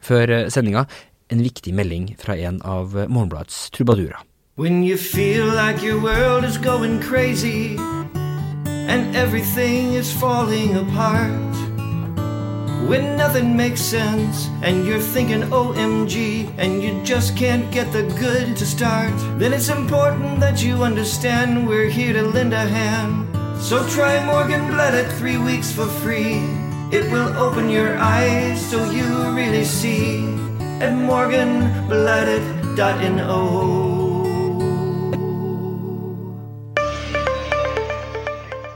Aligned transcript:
Før 0.00 0.48
sendinga 0.48 0.84
en 1.30 1.42
viktig 1.44 1.74
melding 1.74 2.10
fra 2.18 2.36
en 2.36 2.60
av 2.64 2.96
Morgenbladets 3.08 3.70
trubadurer. 3.70 4.18
When 4.56 4.82
you 4.82 4.96
feel 4.96 5.46
like 5.46 5.82
your 5.82 6.00
world 6.02 6.44
is 6.44 6.58
going 6.58 7.00
crazy 7.00 7.76
and 8.64 9.16
everything 9.16 9.94
is 9.94 10.12
falling 10.12 10.76
apart 10.76 11.70
When 12.90 13.16
nothing 13.16 13.56
makes 13.56 13.82
sense 13.82 14.48
and 14.62 14.84
you're 14.84 14.98
thinking 14.98 15.42
OMG 15.42 16.52
and 16.58 16.82
you 16.82 17.00
just 17.04 17.36
can't 17.36 17.70
get 17.70 17.92
the 17.92 18.02
good 18.18 18.56
to 18.56 18.66
start, 18.66 19.12
then 19.38 19.52
it's 19.52 19.68
important 19.68 20.40
that 20.40 20.64
you 20.64 20.82
understand 20.82 21.68
we're 21.68 21.88
here 21.88 22.12
to 22.14 22.22
lend 22.22 22.52
a 22.52 22.66
hand. 22.66 23.28
So 23.62 23.86
try 23.90 24.24
Morgan 24.24 24.66
Blood 24.66 24.94
at 24.94 25.12
three 25.18 25.38
weeks 25.38 25.70
for 25.70 25.86
free. 25.86 26.69
It 26.92 27.08
will 27.12 27.38
open 27.38 27.70
your 27.70 27.96
eyes 27.98 28.58
so 28.58 28.90
you 28.90 29.04
really 29.30 29.62
see 29.62 30.26
at 30.82 30.90
morganblooded.no. 30.90 33.42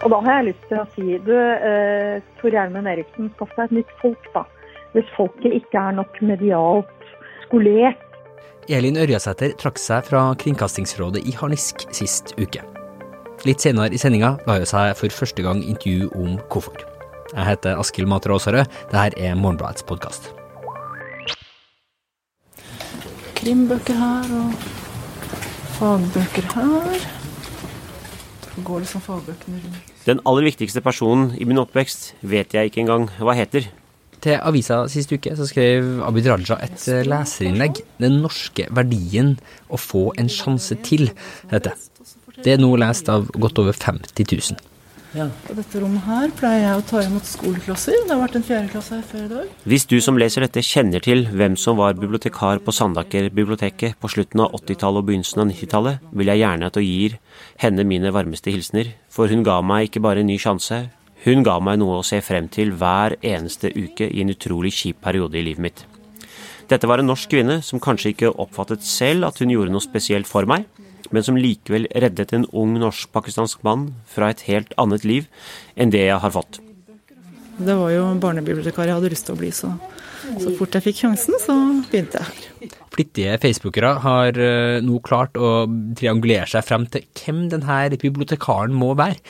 Og 0.04 0.10
da 0.12 0.18
har 0.20 0.34
jeg 0.38 0.45
lyst 0.52 0.62
til 0.68 0.78
å 0.78 0.87
si 0.95 1.18
du, 1.27 1.34
eh, 1.34 2.23
Tor 2.38 2.50
Gjermund 2.54 2.87
Eriksen, 2.87 3.34
skaff 3.34 3.50
deg 3.56 3.64
et 3.64 3.73
nytt 3.80 3.90
folk, 3.98 4.24
da. 4.37 4.45
Hvis 4.95 5.09
folket 5.16 5.51
ikke 5.59 5.78
er 5.82 5.92
nok 5.98 6.15
medialt 6.23 6.87
skolert. 7.48 7.98
Elin 8.70 8.95
Ørjasæter 8.95 9.59
trakk 9.59 9.82
seg 9.82 10.06
fra 10.06 10.38
Kringkastingsrådet 10.38 11.26
i 11.26 11.34
harnisk 11.34 11.82
sist 11.90 12.30
uke. 12.38 12.62
Litt 13.42 13.59
senere 13.59 13.90
i 13.90 13.98
sendinga 13.98 14.38
la 14.46 14.62
hun 14.62 14.70
seg 14.70 14.95
for 15.02 15.10
første 15.10 15.42
gang 15.42 15.66
intervju 15.66 16.15
om 16.15 16.38
hvorfor. 16.46 16.93
Jeg 17.34 17.48
heter 17.48 17.80
Askild 17.83 18.06
Matre 18.06 18.37
Aasarød. 18.37 18.69
Dette 18.93 19.19
er 19.19 19.34
Morgenbladets 19.34 19.83
podkast. 19.88 20.29
Krimbøker 23.34 23.97
her 23.98 24.29
og 24.38 24.52
fagbøker 25.74 26.46
her. 26.54 27.07
Går 28.65 28.85
liksom 28.85 29.02
fagbøkene 29.02 29.59
rundt. 29.65 29.95
Den 30.07 30.21
aller 30.30 30.46
viktigste 30.46 30.82
personen 30.85 31.32
i 31.35 31.46
min 31.49 31.59
oppvekst 31.59 32.13
vet 32.23 32.54
jeg 32.54 32.71
ikke 32.71 32.85
engang 32.85 33.09
hva 33.18 33.35
heter. 33.35 33.66
Til 34.23 34.38
avisa 34.38 34.85
sist 34.88 35.10
uke 35.13 35.35
så 35.37 35.48
skrev 35.48 36.04
Abid 36.07 36.29
Raja 36.30 36.60
et 36.63 36.87
eh, 36.88 37.02
leserinnlegg. 37.02 37.82
'Den 37.98 38.21
norske 38.23 38.69
verdien 38.71 39.35
å 39.69 39.80
få 39.80 40.13
en 40.16 40.30
sjanse 40.30 40.79
til', 40.87 41.10
heter 41.51 41.74
det. 41.74 41.74
Det 42.45 42.54
er 42.54 42.63
nå 42.63 42.71
lest 42.79 43.10
av 43.10 43.26
godt 43.35 43.59
over 43.59 43.74
50 43.74 44.30
000. 44.54 44.73
Ja. 45.15 45.29
Og 45.46 45.59
dette 45.60 45.79
rommet 45.79 46.02
her 46.09 46.32
pleier 46.34 46.65
jeg 46.65 46.80
å 46.80 46.87
ta 46.88 47.02
imot 47.04 47.29
skoleklasser. 47.29 48.01
Det 48.02 48.10
har 48.10 48.18
vært 48.18 48.38
en 48.40 48.46
fjerdeklasse 48.46 48.96
her 48.96 49.04
før 49.07 49.23
i 49.23 49.30
dag. 49.30 49.52
Hvis 49.70 49.87
du 49.90 49.95
som 50.02 50.18
leser 50.18 50.43
dette 50.43 50.65
kjenner 50.66 51.04
til 51.04 51.23
hvem 51.30 51.54
som 51.60 51.79
var 51.79 51.95
bibliotekar 51.98 52.62
på 52.66 52.74
Sandaker-biblioteket 52.74 53.95
på 54.02 54.10
slutten 54.10 54.42
av 54.42 54.59
80-tallet 54.59 55.04
og 55.04 55.09
begynnelsen 55.09 55.45
av 55.45 55.48
90-tallet, 55.52 56.10
vil 56.18 56.32
jeg 56.32 56.42
gjerne 56.42 56.70
at 56.70 56.79
du 56.79 56.82
gir 56.82 57.16
henne 57.62 57.87
mine 57.87 58.12
varmeste 58.15 58.51
hilsener, 58.51 58.90
for 59.07 59.30
hun 59.30 59.46
ga 59.46 59.60
meg 59.62 59.88
ikke 59.88 60.02
bare 60.02 60.24
en 60.24 60.30
ny 60.32 60.38
sjanse, 60.42 60.82
hun 61.24 61.46
ga 61.46 61.57
meg 61.62 61.79
noe 61.80 62.02
å 62.02 62.04
se 62.04 62.18
frem 62.20 62.51
til 62.52 62.74
hver 62.76 63.15
eneste 63.23 63.70
uke 63.70 64.10
i 64.10 64.20
en 64.20 64.34
utrolig 64.34 64.75
kjip 64.76 64.98
periode 65.06 65.38
i 65.38 65.44
livet 65.47 65.62
mitt. 65.62 65.84
Dette 66.69 66.88
var 66.88 67.00
en 67.00 67.09
norsk 67.09 67.31
kvinne 67.31 67.60
som 67.62 67.81
kanskje 67.82 68.15
ikke 68.15 68.34
oppfattet 68.41 68.84
selv 68.84 69.28
at 69.28 69.38
hun 69.41 69.53
gjorde 69.53 69.72
noe 69.72 69.84
spesielt 69.84 70.28
for 70.28 70.48
meg, 70.48 70.66
men 71.12 71.27
som 71.27 71.38
likevel 71.38 71.88
reddet 71.91 72.33
en 72.37 72.47
ung 72.53 72.77
norsk-pakistansk 72.81 73.65
mann 73.66 73.91
fra 74.09 74.31
et 74.33 74.47
helt 74.49 74.72
annet 74.81 75.05
liv 75.05 75.28
enn 75.77 75.93
det 75.94 76.06
jeg 76.06 76.22
har 76.22 76.34
fått. 76.34 76.60
Det 77.55 77.75
var 77.78 77.91
jo 77.93 78.06
barnebibliotekar 78.22 78.88
jeg 78.88 78.99
hadde 78.99 79.12
lyst 79.12 79.28
til 79.28 79.37
å 79.37 79.41
bli, 79.41 79.53
så 79.55 79.75
så 80.41 80.53
fort 80.56 80.77
jeg 80.77 80.84
fikk 80.87 81.03
sjansen, 81.03 81.37
så 81.41 81.55
begynte 81.91 82.21
jeg 82.21 82.28
her. 82.28 82.78
Flittige 82.94 83.34
facebookere 83.43 83.91
har 84.05 84.38
eh, 84.41 84.78
nå 84.84 85.00
klart 85.05 85.37
å 85.37 85.66
triangulere 85.99 86.49
seg 86.50 86.65
frem 86.66 86.87
til 86.91 87.05
hvem 87.19 87.44
denne 87.53 87.99
bibliotekaren 88.00 88.75
må 88.76 88.94
være. 88.98 89.20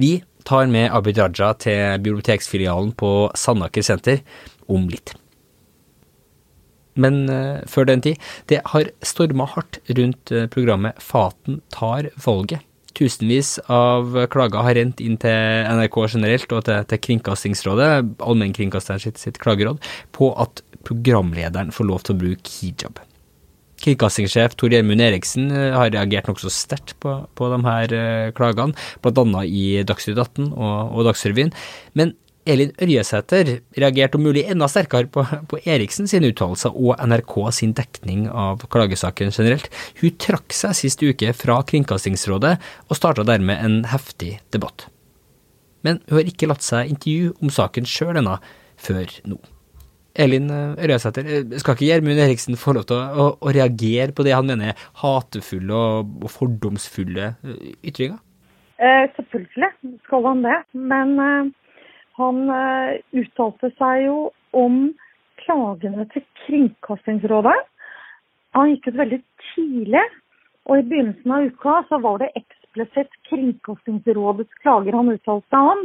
Vi 0.00 0.16
tar 0.46 0.68
med 0.70 0.92
Abid 0.94 1.18
Raja 1.18 1.54
til 1.58 1.98
biblioteksfilialen 2.04 2.94
på 3.00 3.12
Sandaker 3.38 3.86
senter 3.86 4.22
om 4.70 4.86
litt. 4.92 5.16
Men 7.00 7.24
uh, 7.30 7.62
før 7.70 7.88
den 7.90 8.04
tid, 8.04 8.20
det 8.50 8.62
har 8.70 8.90
storma 9.04 9.48
hardt 9.50 9.80
rundt 9.98 10.32
uh, 10.34 10.46
programmet 10.52 11.00
Faten 11.02 11.60
tar 11.74 12.10
valget. 12.24 12.62
Tusenvis 12.94 13.56
av 13.72 14.12
klager 14.30 14.62
har 14.62 14.76
rent 14.78 15.00
inn 15.02 15.16
til 15.18 15.66
NRK 15.66 15.96
generelt 16.12 16.52
og 16.54 16.62
til, 16.68 16.84
til 16.90 17.00
Kringkastingsrådet, 17.08 17.88
allmennkringkasteren 18.22 19.02
sitt, 19.02 19.18
sitt 19.18 19.40
klageråd, 19.42 19.82
på 20.14 20.30
at 20.38 20.62
programlederen 20.86 21.74
får 21.74 21.90
lov 21.90 22.04
til 22.06 22.14
å 22.14 22.20
bruke 22.22 22.54
hijab. 22.60 23.02
Kringkastingssjef 23.82 24.54
Tor 24.56 24.72
Gjermund 24.72 25.02
Eriksen 25.02 25.50
eh, 25.50 25.74
har 25.74 25.90
reagert 25.90 26.30
nokså 26.30 26.52
sterkt 26.54 26.94
på, 27.02 27.16
på 27.34 27.50
de 27.50 27.58
her 27.66 27.96
klagene, 28.36 28.78
bl.a. 29.02 29.42
i 29.42 29.82
Dagsnytt 29.84 30.20
18 30.22 30.52
og, 30.54 30.94
og 30.94 31.08
Dagsrevyen. 31.10 31.50
Men 31.98 32.14
Elin 32.44 32.74
Ørjesæter 32.76 33.48
reagerte 33.80 34.18
om 34.18 34.24
mulig 34.26 34.42
enda 34.52 34.66
sterkere 34.68 35.08
på, 35.08 35.22
på 35.48 35.60
Eriksen 35.64 36.08
sine 36.10 36.28
uttalelser 36.28 36.74
og 36.76 36.98
NRK 37.00 37.32
sin 37.56 37.72
dekning 37.76 38.26
av 38.28 38.66
klagesaken 38.72 39.32
generelt. 39.32 39.70
Hun 40.02 40.12
trakk 40.20 40.52
seg 40.52 40.76
sist 40.76 41.04
uke 41.04 41.32
fra 41.36 41.62
Kringkastingsrådet, 41.70 42.58
og 42.90 43.00
starta 43.00 43.24
dermed 43.24 43.64
en 43.64 43.78
heftig 43.88 44.36
debatt. 44.52 44.90
Men 45.84 46.02
hun 46.10 46.20
har 46.20 46.28
ikke 46.28 46.50
latt 46.50 46.64
seg 46.64 46.92
intervjue 46.92 47.32
om 47.40 47.52
saken 47.52 47.88
sjøl 47.88 48.20
ennå, 48.20 48.36
før 48.76 49.08
nå. 49.24 49.40
Elin 50.14 50.52
Ørjesæter, 50.52 51.26
skal 51.58 51.74
ikke 51.74 51.88
Gjermund 51.88 52.20
Eriksen 52.22 52.60
få 52.60 52.76
lov 52.76 52.84
til 52.86 53.00
å, 53.00 53.08
å, 53.08 53.28
å, 53.40 53.56
reagere 53.56 54.12
på 54.14 54.22
det 54.22 54.36
han 54.36 54.46
mener 54.46 54.70
er 54.70 54.86
hatefulle 55.00 55.74
og, 55.74 56.12
og 56.22 56.30
fordomsfulle 56.30 57.32
ytringer? 57.82 58.20
Eh, 58.78 59.08
selvfølgelig 59.16 59.72
skal 60.04 60.26
han 60.28 60.44
det, 60.44 60.60
men 60.76 61.18
eh 61.18 61.52
han 62.18 62.44
uh, 62.50 62.94
uttalte 63.16 63.70
seg 63.78 64.04
jo 64.06 64.18
om 64.54 64.92
klagene 65.42 66.06
til 66.12 66.24
Kringkastingsrådet. 66.44 67.56
Han 68.54 68.70
gikk 68.70 68.92
ut 68.92 69.00
veldig 69.00 69.20
tidlig, 69.50 70.04
og 70.70 70.78
i 70.78 70.86
begynnelsen 70.88 71.34
av 71.34 71.48
uka 71.50 71.80
så 71.88 71.98
var 72.04 72.22
det 72.22 72.32
eksplisitt 72.38 73.18
Kringkastingsrådets 73.30 74.62
klager 74.62 74.96
han 74.96 75.12
uttalte 75.14 75.50
seg 75.50 75.72
om. 75.74 75.84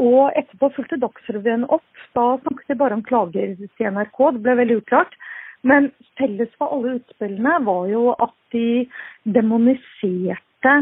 Og 0.00 0.32
etterpå 0.40 0.70
fulgte 0.74 0.98
Dagsrevyen 1.00 1.66
opp. 1.68 1.86
Da 2.16 2.32
snakket 2.40 2.72
de 2.72 2.78
bare 2.80 2.96
om 2.96 3.04
klager 3.06 3.54
til 3.60 3.92
NRK. 3.94 4.18
Det 4.34 4.42
ble 4.44 4.56
veldig 4.62 4.78
uklart. 4.80 5.14
Men 5.62 5.90
felles 6.16 6.52
for 6.56 6.72
alle 6.72 6.96
utspillene 6.98 7.58
var 7.66 7.88
jo 7.90 8.06
at 8.16 8.34
de 8.54 8.86
demoniserte 9.28 10.76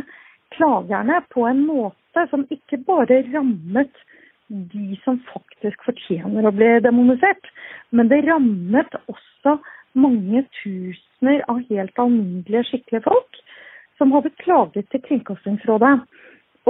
klagerne 0.54 1.18
på 1.34 1.44
en 1.50 1.64
måte 1.66 2.24
som 2.30 2.46
ikke 2.54 2.78
bare 2.86 3.24
rammet 3.32 4.04
de 4.48 4.96
som 5.04 5.18
faktisk 5.28 5.82
fortjener 5.86 6.48
å 6.48 6.54
bli 6.54 6.70
demonisert. 6.84 7.50
Men 7.90 8.08
det 8.10 8.24
rammet 8.26 8.96
også 9.06 9.58
mange 9.98 10.44
tusener 10.62 11.44
av 11.50 11.60
helt 11.68 12.00
alminnelige, 12.00 12.64
skikkelige 12.70 13.06
folk 13.08 13.40
som 13.98 14.12
hadde 14.14 14.34
klaget 14.42 14.88
til 14.92 15.02
Kringkastingsrådet. 15.04 15.94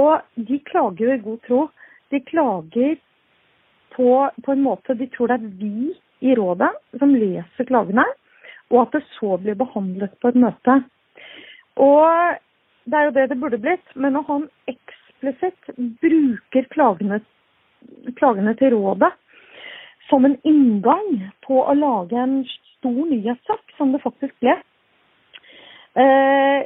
Og 0.01 0.45
de 0.49 0.59
klager 0.67 1.05
jo 1.05 1.15
i 1.15 1.23
god 1.23 1.39
tro. 1.47 1.61
De 2.09 2.21
klager 2.25 2.97
på, 3.95 4.09
på 4.45 4.55
en 4.55 4.63
måte 4.65 4.95
de 4.97 5.07
tror 5.13 5.31
det 5.31 5.39
er 5.39 5.49
vi 5.59 5.91
i 6.25 6.35
rådet 6.35 6.71
som 6.99 7.15
leser 7.15 7.67
klagene, 7.67 8.03
og 8.69 8.81
at 8.81 8.97
det 8.97 9.03
så 9.15 9.37
blir 9.41 9.57
behandlet 9.59 10.15
på 10.19 10.31
et 10.31 10.39
møte. 10.39 10.79
Og 11.79 12.39
det 12.89 12.97
er 12.97 13.07
jo 13.07 13.15
det 13.15 13.27
det 13.31 13.39
burde 13.39 13.61
blitt, 13.61 13.93
men 13.95 14.17
når 14.17 14.25
han 14.27 14.47
eksplisitt 14.71 15.69
bruker 16.01 16.67
klagene 16.73 17.21
klagene 18.19 18.55
til 18.59 18.75
rådet 18.75 19.11
som 20.09 20.25
en 20.25 20.37
inngang 20.47 21.29
på 21.45 21.61
å 21.61 21.75
lage 21.77 22.17
en 22.17 22.41
stor 22.77 22.99
nyhetssak, 23.11 23.75
som 23.77 23.93
det 23.93 24.01
faktisk 24.03 24.33
ble, 24.43 24.55
eh, 26.01 26.65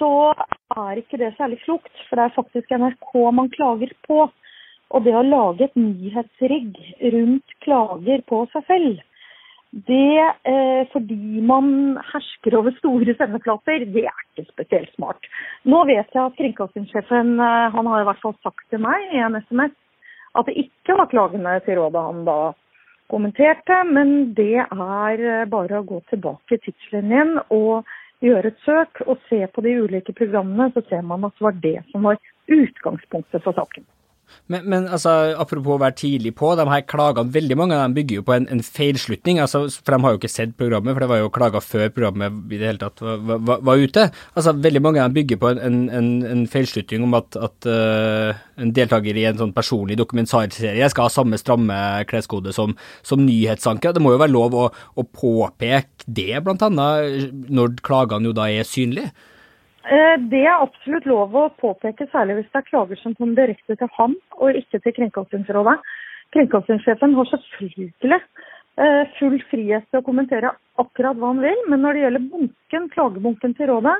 så 0.00 0.10
er 0.76 1.00
ikke 1.00 1.20
det 1.20 1.34
særlig 1.36 1.60
klokt. 1.64 1.92
For 2.08 2.16
det 2.16 2.26
er 2.26 2.36
faktisk 2.36 2.72
NRK 2.72 3.14
man 3.36 3.50
klager 3.52 3.92
på. 4.06 4.28
Og 4.90 5.04
det 5.06 5.14
å 5.14 5.22
lage 5.22 5.68
et 5.68 5.76
nyhetsrigg 5.78 6.74
rundt 7.14 7.52
klager 7.62 8.24
på 8.26 8.42
seg 8.50 8.64
selv, 8.66 9.02
det 9.86 10.18
eh, 10.50 10.80
fordi 10.90 11.44
man 11.46 11.94
hersker 12.08 12.56
over 12.58 12.74
store 12.80 13.14
sendeflater, 13.14 13.84
det 13.94 14.02
er 14.10 14.24
ikke 14.24 14.48
spesielt 14.48 14.90
smart. 14.96 15.28
Nå 15.62 15.84
vet 15.86 16.10
jeg 16.10 16.24
at 16.24 16.34
kringkastingssjefen 16.40 17.36
eh, 17.38 17.68
han 17.76 17.92
har 17.92 18.02
i 18.02 18.08
hvert 18.08 18.24
fall 18.24 18.34
sagt 18.42 18.66
til 18.72 18.82
meg 18.82 19.14
i 19.14 19.22
en 19.22 19.38
SMS 19.44 19.76
at 20.38 20.46
det 20.46 20.56
ikke 20.58 20.96
var 20.98 21.10
klagene 21.10 21.56
til 21.64 21.80
rådet 21.80 22.02
han 22.06 22.24
da 22.28 22.40
kommenterte, 23.10 23.80
men 23.90 24.32
det 24.38 24.62
er 24.62 25.46
bare 25.50 25.80
å 25.80 25.86
gå 25.86 25.98
tilbake 26.12 26.56
i 26.56 26.62
tidslinjen 26.66 27.40
og 27.48 27.88
gjøre 28.22 28.52
et 28.52 28.60
søk 28.66 29.02
og 29.06 29.18
se 29.30 29.40
på 29.50 29.64
de 29.64 29.78
ulike 29.82 30.14
programmene, 30.14 30.70
så 30.74 30.84
ser 30.88 31.02
man 31.06 31.24
at 31.26 31.34
det 31.38 31.46
var 31.46 31.58
det 31.64 31.78
som 31.90 32.06
var 32.06 32.20
utgangspunktet 32.50 33.42
for 33.42 33.56
saken. 33.56 33.86
Men, 34.50 34.64
men 34.66 34.86
altså, 34.90 35.12
apropos 35.38 35.76
å 35.76 35.80
være 35.82 35.96
tidlig 36.00 36.32
på, 36.38 36.52
de 36.58 36.66
her 36.66 36.82
klagene, 36.90 37.30
veldig 37.34 37.56
mange 37.58 37.76
av 37.76 37.84
dem 37.84 37.96
bygger 37.98 38.20
jo 38.20 38.24
på 38.26 38.34
en, 38.34 38.48
en 38.50 38.62
feilslutning. 38.66 39.38
Altså, 39.42 39.62
for 39.70 39.94
de 39.94 40.00
har 40.04 40.14
jo 40.14 40.20
ikke 40.20 40.32
sett 40.32 40.56
programmet, 40.58 40.94
for 40.96 41.04
det 41.04 41.10
var 41.12 41.22
jo 41.22 41.32
klager 41.34 41.64
før 41.64 41.92
programmet 41.94 42.40
i 42.50 42.58
det 42.60 42.70
hele 42.72 42.82
tatt 42.82 43.02
var, 43.04 43.38
var, 43.38 43.62
var 43.68 43.84
ute. 43.84 44.08
Altså, 44.34 44.56
Veldig 44.60 44.82
mange 44.84 45.02
av 45.02 45.08
dem 45.08 45.18
bygger 45.20 45.40
på 45.40 45.52
en, 45.54 45.80
en, 45.94 46.10
en 46.26 46.44
feilslutning 46.50 47.06
om 47.06 47.16
at, 47.18 47.38
at 47.38 47.70
uh, 47.70 48.42
en 48.60 48.74
deltaker 48.76 49.16
i 49.16 49.26
en 49.30 49.38
sånn 49.40 49.54
personlig 49.56 49.96
dokumentarserie 50.00 50.90
skal 50.92 51.08
ha 51.08 51.14
samme 51.14 51.38
stramme 51.40 51.80
kleskode 52.10 52.54
som, 52.56 52.74
som 53.06 53.22
nyhetsanker. 53.24 53.94
Det 53.94 54.02
må 54.02 54.14
jo 54.14 54.22
være 54.22 54.34
lov 54.34 54.56
å, 54.58 54.68
å 54.70 55.06
påpeke 55.06 56.10
det, 56.10 56.32
blant 56.44 56.62
annet, 56.66 57.30
når 57.50 57.78
klagene 57.86 58.30
jo 58.30 58.36
da 58.36 58.50
er 58.50 58.66
synlige? 58.66 59.12
Eh, 59.88 60.16
det 60.28 60.42
er 60.44 60.60
absolutt 60.60 61.06
lov 61.08 61.34
å 61.34 61.46
påpeke, 61.60 62.04
særlig 62.12 62.36
hvis 62.36 62.48
det 62.52 62.60
er 62.60 62.68
klager 62.68 63.00
som 63.00 63.14
kommer 63.16 63.38
direkte 63.38 63.76
til 63.80 63.88
ham 63.96 64.16
og 64.36 64.58
ikke 64.58 64.80
til 64.84 64.96
Kringkastingsrådet. 64.98 65.78
Kringkastingssjefen 66.36 67.16
har 67.16 67.30
selvfølgelig 67.30 68.18
eh, 68.20 69.14
full 69.16 69.38
frihet 69.48 69.88
til 69.88 70.02
å 70.02 70.06
kommentere 70.06 70.52
akkurat 70.80 71.16
hva 71.16 71.32
han 71.32 71.40
vil, 71.46 71.64
men 71.72 71.80
når 71.84 71.96
det 71.96 72.04
gjelder 72.04 72.28
bunken, 72.34 72.90
klagebunken 72.92 73.56
til 73.56 73.72
rådet, 73.72 73.96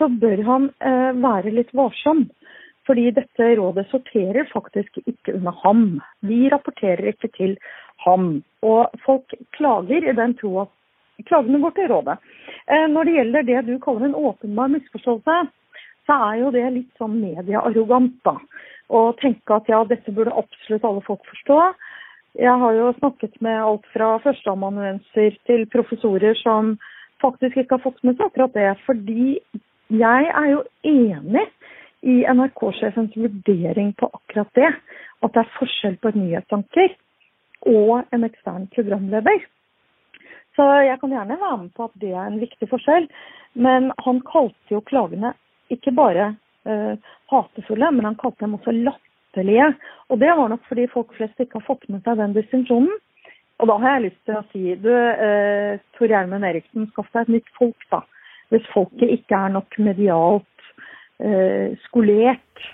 så 0.00 0.10
bør 0.10 0.42
han 0.48 0.68
eh, 0.82 1.10
være 1.22 1.54
litt 1.54 1.70
varsom. 1.76 2.26
Fordi 2.88 3.12
dette 3.14 3.52
rådet 3.60 3.86
sorterer 3.92 4.48
faktisk 4.50 4.98
ikke 5.06 5.36
under 5.38 5.54
ham. 5.62 5.84
Vi 6.26 6.48
rapporterer 6.50 7.12
ikke 7.12 7.30
til 7.36 7.54
ham. 8.02 8.40
Og 8.66 8.90
folk 9.06 9.36
klager 9.54 10.02
i 10.02 10.16
den 10.18 10.34
tro 10.40 10.64
at 10.64 10.72
klagene 11.28 11.60
går 11.62 11.74
til 11.76 11.90
rådet. 11.92 12.18
Eh, 12.66 12.86
når 12.90 13.08
det 13.08 13.16
gjelder 13.16 13.48
det 13.48 13.62
du 13.68 13.74
kaller 13.82 14.08
en 14.08 14.18
åpenbar 14.30 14.70
misforståelse, 14.74 15.38
så 16.06 16.18
er 16.28 16.38
jo 16.42 16.52
det 16.54 16.66
litt 16.74 17.00
sånn 17.00 17.18
mediearrogant, 17.20 18.14
da. 18.26 18.36
Å 18.92 19.02
tenke 19.20 19.56
at 19.56 19.70
ja, 19.70 19.82
dette 19.88 20.12
burde 20.12 20.34
absolutt 20.36 20.84
alle 20.84 21.04
folk 21.06 21.22
forstå. 21.30 21.58
Jeg 22.40 22.54
har 22.62 22.74
jo 22.76 22.92
snakket 22.96 23.34
med 23.44 23.60
alt 23.60 23.86
fra 23.92 24.14
førsteamanuenser 24.24 25.36
til 25.48 25.66
professorer 25.72 26.36
som 26.40 26.74
faktisk 27.22 27.58
ikke 27.60 27.76
har 27.76 27.84
fått 27.84 28.00
med 28.04 28.16
seg 28.16 28.30
akkurat 28.30 28.56
det. 28.56 28.70
Fordi 28.86 29.36
jeg 29.92 30.28
er 30.32 30.48
jo 30.50 30.62
enig 30.88 31.46
i 32.02 32.22
NRK-sjefens 32.26 33.14
vurdering 33.16 33.92
på 34.00 34.08
akkurat 34.10 34.50
det. 34.58 34.70
At 35.22 35.34
det 35.34 35.44
er 35.44 35.56
forskjell 35.58 35.98
på 36.02 36.10
et 36.10 36.18
nyhetsanker 36.18 36.96
og 37.70 38.08
en 38.10 38.24
ekstern 38.26 38.66
programleder. 38.74 39.44
Så 40.56 40.64
jeg 40.84 40.98
kan 41.00 41.12
gjerne 41.14 41.38
være 41.40 41.60
med 41.64 41.70
på 41.76 41.86
at 41.88 41.94
det 42.02 42.12
er 42.12 42.26
en 42.26 42.40
viktig 42.40 42.68
forskjell. 42.68 43.08
Men 43.54 43.90
han 44.04 44.20
kalte 44.28 44.74
jo 44.74 44.82
klagene 44.84 45.32
ikke 45.72 45.94
bare 45.96 46.32
uh, 46.68 46.94
hatefulle, 47.32 47.90
men 47.92 48.10
han 48.10 48.18
kalte 48.20 48.44
dem 48.44 48.58
også 48.58 48.74
latterlige. 48.76 49.70
Og 50.12 50.20
det 50.20 50.32
var 50.36 50.52
nok 50.52 50.64
fordi 50.68 50.88
folk 50.92 51.14
flest 51.16 51.40
ikke 51.40 51.60
har 51.60 51.68
fått 51.68 51.88
med 51.88 52.04
seg 52.04 52.20
den 52.20 52.36
distinksjonen. 52.36 52.92
Og 53.60 53.68
da 53.70 53.78
har 53.78 53.96
jeg 53.96 54.08
lyst 54.08 54.20
til 54.26 54.36
å 54.38 54.44
si 54.52 54.76
du, 54.84 54.92
uh, 54.92 55.80
Tor 55.96 56.12
Gjermund 56.12 56.48
Eriksen, 56.48 56.88
skaff 56.92 57.08
deg 57.14 57.26
et 57.26 57.34
nytt 57.38 57.56
folk, 57.58 57.88
da. 57.92 58.02
Hvis 58.52 58.68
folket 58.74 59.12
ikke 59.14 59.38
er 59.38 59.52
nok 59.54 59.80
medialt 59.80 60.68
uh, 61.24 61.72
skolert 61.88 62.70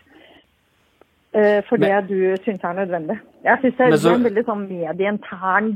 for 1.68 1.76
det 1.78 1.90
men, 1.92 2.06
du 2.08 2.40
syns 2.42 2.62
er 2.64 2.72
nødvendig. 2.74 3.14
Jeg 3.44 3.60
syns 3.60 3.74
det 3.76 3.84
er 3.84 4.14
en 4.14 4.24
veldig 4.24 4.42
sånn 4.46 4.62
medieintern 4.64 5.66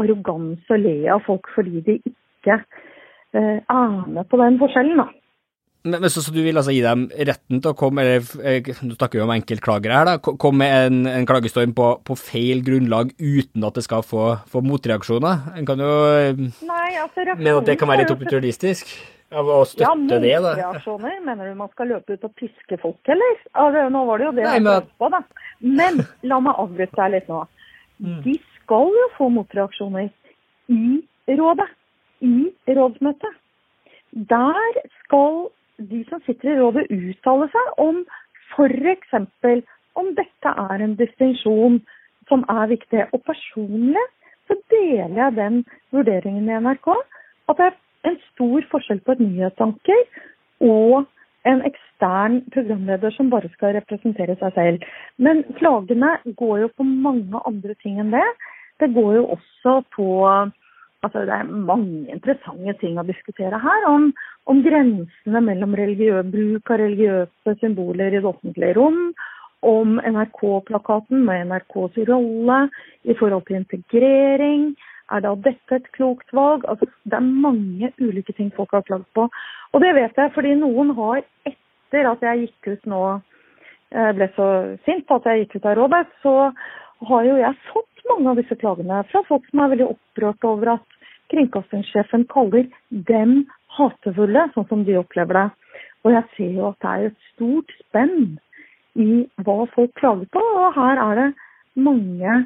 arroganse 0.00 0.72
å 0.72 0.80
le 0.80 0.96
av 1.12 1.24
folk 1.26 1.50
fordi 1.56 1.82
de 1.86 1.98
ikke 2.00 2.58
eh, 2.58 3.58
er 3.60 3.98
med 4.06 4.28
på 4.30 4.40
den 4.40 4.60
forskjellen, 4.62 5.02
da. 5.02 5.10
Men, 5.82 5.98
men 5.98 6.10
så, 6.14 6.22
så, 6.22 6.30
du 6.30 6.38
vil 6.44 6.58
altså 6.58 6.70
gi 6.74 6.82
dem 6.84 7.08
retten 7.10 7.58
til 7.58 7.72
å 7.72 7.78
komme, 7.78 8.04
eller 8.04 8.26
eh, 8.46 8.68
nå 8.86 8.94
snakker 8.94 9.18
vi 9.18 9.24
om 9.24 9.32
enkeltklagere 9.34 9.96
her, 9.98 10.10
da, 10.12 10.14
komme 10.22 10.62
med 10.62 10.74
en, 10.86 11.00
en 11.10 11.26
klagestorm 11.26 11.72
på, 11.74 11.88
på, 12.06 12.16
feil 12.18 12.62
grunnlag 12.66 13.10
uten 13.18 13.66
at 13.66 13.78
det 13.78 13.82
skal 13.88 14.04
få, 14.06 14.28
få 14.50 14.62
motreaksjoner? 14.62 15.48
En 15.58 15.66
kan 15.66 15.82
jo 15.82 15.90
eh, 16.12 16.44
Nei, 16.68 16.86
altså, 17.02 17.26
mene 17.34 17.56
at 17.58 17.66
det 17.66 17.76
kan 17.80 17.90
være 17.90 18.04
litt 18.04 18.14
opportunistisk? 18.14 18.94
Av 19.32 19.48
å 19.48 19.62
støtte 19.64 19.88
ja, 19.88 20.20
det, 20.22 20.32
da? 20.44 20.52
Motreaksjoner? 20.52 21.18
Mener 21.26 21.50
du 21.50 21.58
man 21.58 21.72
skal 21.72 21.90
løpe 21.96 22.14
ut 22.14 22.30
og 22.30 22.34
piske 22.38 22.78
folk, 22.78 23.00
eller? 23.10 23.42
Altså, 23.50 23.88
nå 23.90 24.04
var 24.06 24.22
det 24.22 24.28
jo 24.28 24.36
det 24.38 24.46
Nei, 24.46 24.56
jeg 24.60 24.66
men... 24.68 24.88
på, 25.02 25.10
da. 25.10 25.22
Men 25.66 26.02
la 26.30 26.40
meg 26.46 26.62
avbryte 26.62 27.00
deg 27.00 27.14
litt 27.16 27.32
nå. 27.32 27.42
Mm. 28.02 28.16
De 28.22 28.38
skal 28.72 28.88
jo 28.96 29.08
få 29.18 29.28
motreaksjoner 29.28 30.08
i 30.72 31.34
rådet, 31.36 31.68
i 32.24 32.72
rådsmøtet. 32.78 33.34
Der 34.32 34.78
skal 35.02 35.50
de 35.90 36.04
som 36.08 36.22
sitter 36.24 36.54
i 36.54 36.60
rådet 36.60 36.86
uttale 36.88 37.48
seg 37.52 37.82
om 37.84 37.98
f.eks. 38.54 39.12
om 40.00 40.08
dette 40.16 40.54
er 40.64 40.84
en 40.84 40.96
distinksjon 40.96 41.82
som 42.28 42.44
er 42.48 42.70
viktig. 42.72 43.04
Og 43.12 43.20
personlig 43.28 44.06
så 44.48 44.56
deler 44.72 45.18
jeg 45.20 45.36
den 45.36 45.64
vurderingen 45.92 46.48
i 46.48 46.60
NRK 46.64 46.88
at 46.96 47.58
det 47.58 47.66
er 47.68 47.76
en 48.08 48.18
stor 48.30 48.68
forskjell 48.72 49.02
på 49.04 49.12
et 49.12 49.20
nyhetsanker 49.26 50.00
og 50.64 51.04
en 51.44 51.60
ekstern 51.68 52.40
programleder 52.54 53.12
som 53.12 53.28
bare 53.28 53.52
skal 53.52 53.76
representere 53.76 54.38
seg 54.40 54.56
selv. 54.56 54.88
Men 55.18 55.44
klagene 55.60 56.16
går 56.40 56.64
jo 56.64 56.72
på 56.76 56.88
mange 56.88 57.44
andre 57.44 57.76
ting 57.84 58.00
enn 58.00 58.14
det. 58.16 58.24
Det 58.82 58.90
går 58.96 59.14
jo 59.20 59.24
også 59.36 59.78
på 59.94 60.08
altså 61.02 61.24
Det 61.26 61.34
er 61.34 61.50
mange 61.70 62.10
interessante 62.14 62.74
ting 62.80 62.98
å 62.98 63.06
diskutere 63.06 63.58
her. 63.58 63.86
Om, 63.90 64.12
om 64.50 64.62
grensene 64.62 65.42
mellom 65.42 65.74
bruk 65.74 66.70
av 66.70 66.78
religiøse 66.82 67.56
symboler 67.60 68.14
i 68.14 68.20
det 68.20 68.30
offentlige 68.30 68.76
rom. 68.78 69.00
Om 69.66 69.98
NRK-plakaten 69.98 71.24
med 71.26 71.48
NRKs 71.50 71.98
rolle 72.08 72.60
i 73.02 73.14
forhold 73.18 73.46
til 73.46 73.60
integrering. 73.62 74.72
Er 75.12 75.26
da 75.26 75.34
dette 75.34 75.78
et 75.78 75.90
klokt 75.96 76.30
valg? 76.32 76.64
Altså, 76.70 76.86
det 77.04 77.18
er 77.18 77.34
mange 77.46 77.92
ulike 78.00 78.34
ting 78.38 78.52
folk 78.54 78.70
har 78.72 78.86
klagd 78.86 79.06
på. 79.14 79.26
Og 79.72 79.82
det 79.82 79.94
vet 79.98 80.18
jeg 80.18 80.34
fordi 80.34 80.54
noen 80.58 80.94
har, 80.98 81.22
etter 81.46 82.08
at 82.14 82.22
jeg 82.22 82.46
gikk 82.46 82.72
ut 82.76 82.90
nå, 82.94 83.02
ble 83.92 84.28
så 84.36 84.48
sint 84.86 85.10
at 85.12 85.26
jeg 85.28 85.44
gikk 85.44 85.58
ut 85.58 85.68
av 85.68 85.76
rådet, 85.78 86.06
så 86.22 86.36
har 87.10 87.26
jo 87.26 87.40
jeg 87.40 87.58
fått 87.72 87.91
mange 88.08 88.30
av 88.30 88.40
disse 88.40 88.56
klagene 88.60 89.02
fra 89.10 89.22
folk 89.28 89.46
som 89.50 89.62
er 89.62 89.72
veldig 89.74 89.88
opprørt 89.94 90.46
over 90.48 90.74
at 90.76 90.98
kringkastingssjefen 91.32 92.26
kaller 92.32 92.68
dem 92.90 93.42
hatefulle, 93.76 94.48
sånn 94.54 94.68
som 94.68 94.82
de 94.86 94.98
opplever 95.00 95.38
det. 95.38 95.46
Og 96.02 96.16
jeg 96.16 96.28
ser 96.36 96.56
jo 96.58 96.70
at 96.70 96.80
det 96.82 96.90
er 96.92 97.06
et 97.08 97.28
stort 97.32 97.76
spenn 97.80 98.16
i 98.98 99.22
hva 99.46 99.62
folk 99.72 99.94
klager 100.00 100.28
på, 100.34 100.42
og 100.42 100.76
her 100.76 101.00
er 101.00 101.20
det 101.20 101.28
mange 101.80 102.42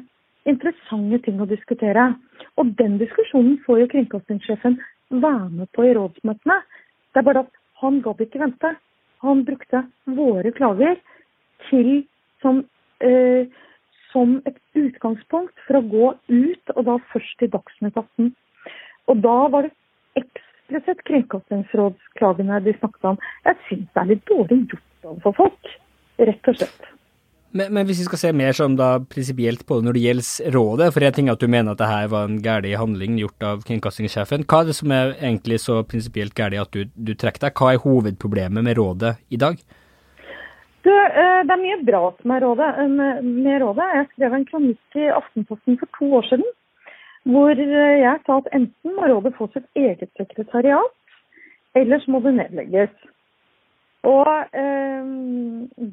interessante 0.47 1.19
ting 1.25 1.41
å 1.43 1.49
diskutere. 1.49 2.13
Og 2.55 2.71
den 2.79 2.97
diskusjonen 3.01 3.57
får 3.65 3.83
jo 3.83 3.91
kringkastingssjefen 3.95 4.77
være 5.11 5.49
med 5.51 5.71
på 5.75 5.87
i 5.87 5.93
rådsmøtene. 5.97 6.61
Det 7.11 7.21
er 7.21 7.27
bare 7.27 7.45
at 7.45 7.53
han 7.81 8.01
gadd 8.05 8.21
ikke 8.23 8.41
vente. 8.41 8.73
Han 9.25 9.43
brukte 9.47 9.83
våre 10.17 10.53
klager 10.55 10.99
til 11.67 12.05
som 12.43 12.61
eh, 13.03 13.49
som 14.17 14.39
et 14.49 14.57
utgangspunkt 14.77 15.65
for 15.67 15.77
å 15.77 15.85
gå 15.85 16.11
ut, 16.33 16.75
og 16.75 16.83
da 16.89 16.97
først 17.13 17.45
i 17.45 17.51
Dagsnytt 17.53 17.97
18. 18.01 18.33
Og 19.11 19.23
da 19.23 19.37
var 19.53 19.67
det 19.67 20.23
eksplisitt 20.23 21.03
kringkastingsrådsklagene 21.07 22.59
de 22.65 22.73
snakket 22.79 23.09
om. 23.13 23.19
Jeg 23.45 23.61
syns 23.69 23.89
det 23.93 24.03
er 24.03 24.13
litt 24.15 24.29
dårlig 24.29 24.61
gjort 24.73 25.09
overfor 25.11 25.41
folk, 25.43 25.73
rett 26.17 26.49
og 26.49 26.57
slett. 26.57 26.93
Men, 27.57 27.71
men, 27.71 27.87
hvis 27.87 28.01
vi 28.01 28.07
skal 28.09 28.19
se 28.19 28.31
mer 28.35 28.57
sånn 28.57 28.75
da 28.77 28.89
prinsipielt 28.99 29.63
på 29.65 29.77
det 29.77 29.87
når 29.87 29.95
det 29.95 30.03
gjelder 30.03 30.53
rådet, 30.57 30.89
for 30.93 31.05
jeg 31.05 31.15
tenker 31.15 31.37
at 31.37 31.43
du 31.45 31.47
mener 31.49 31.73
at 31.73 31.79
det 31.79 31.89
her 31.89 32.09
var 32.11 32.27
en 32.27 32.41
gæren 32.43 32.81
handling 32.81 33.15
gjort 33.21 33.45
av 33.47 33.63
kringkastingssjefen. 33.69 34.43
Hva 34.49 34.61
er 34.61 34.69
det 34.69 34.77
som 34.77 34.93
er 34.93 35.13
egentlig 35.15 35.61
så 35.63 35.79
prinsipielt 35.87 36.35
galt 36.37 36.59
at 36.59 36.75
du, 36.75 36.89
du 36.91 37.13
trekker 37.15 37.47
deg? 37.47 37.55
Hva 37.57 37.73
er 37.73 37.83
hovedproblemet 37.85 38.67
med 38.67 38.77
rådet 38.81 39.15
i 39.31 39.39
dag? 39.41 39.61
Du, 40.87 40.93
eh, 40.93 41.41
det 41.43 41.51
er 41.51 41.63
mye 41.63 41.81
bra 41.83 42.03
som 42.21 42.31
er 42.31 42.45
rådet, 42.45 42.69
eh, 42.79 43.23
med 43.23 43.61
rådet. 43.61 43.87
Jeg 43.95 44.07
skrev 44.13 44.35
en 44.37 44.45
kronikk 44.47 44.95
i 44.95 45.09
Aftenposten 45.11 45.79
for 45.81 45.89
to 45.99 46.13
år 46.19 46.27
siden 46.29 46.47
hvor 47.27 47.51
eh, 47.51 47.99
jeg 47.99 48.19
sa 48.25 48.37
at 48.39 48.47
enten 48.55 48.95
må 48.95 49.07
rådet 49.09 49.33
få 49.35 49.49
sitt 49.51 49.67
eget 49.75 50.09
sekretariat, 50.19 50.93
ellers 51.75 52.07
må 52.07 52.21
det 52.23 52.37
nedlegges. 52.37 52.93
Og 54.07 54.29
eh, 54.61 55.09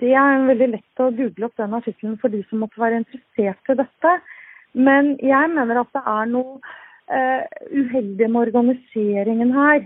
Det 0.03 0.13
er 0.21 0.47
veldig 0.51 0.69
lett 0.77 1.03
å 1.03 1.11
google 1.19 1.49
opp 1.49 1.57
den 1.59 1.75
artikkelen 1.81 2.19
for 2.23 2.31
de 2.31 2.45
som 2.49 2.63
måtte 2.63 2.81
være 2.81 3.03
interessert 3.03 3.73
i 3.73 3.79
dette. 3.81 4.13
Men 4.75 5.15
jeg 5.23 5.51
mener 5.55 5.81
at 5.81 5.91
det 5.95 6.05
er 6.13 6.31
noe 6.31 6.61
eh, 7.11 7.43
uheldig 7.73 8.31
med 8.31 8.41
organiseringen 8.47 9.51
her. 9.57 9.83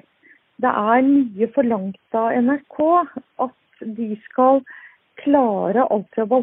Det 0.60 0.74
er 0.74 1.08
mye 1.08 1.48
forlangt 1.54 2.18
av 2.18 2.34
NRK 2.42 2.78
at 3.46 3.88
de 3.96 4.10
skal 4.26 4.60
klare 5.22 5.87
alltid 5.88 6.32
å 6.32 6.42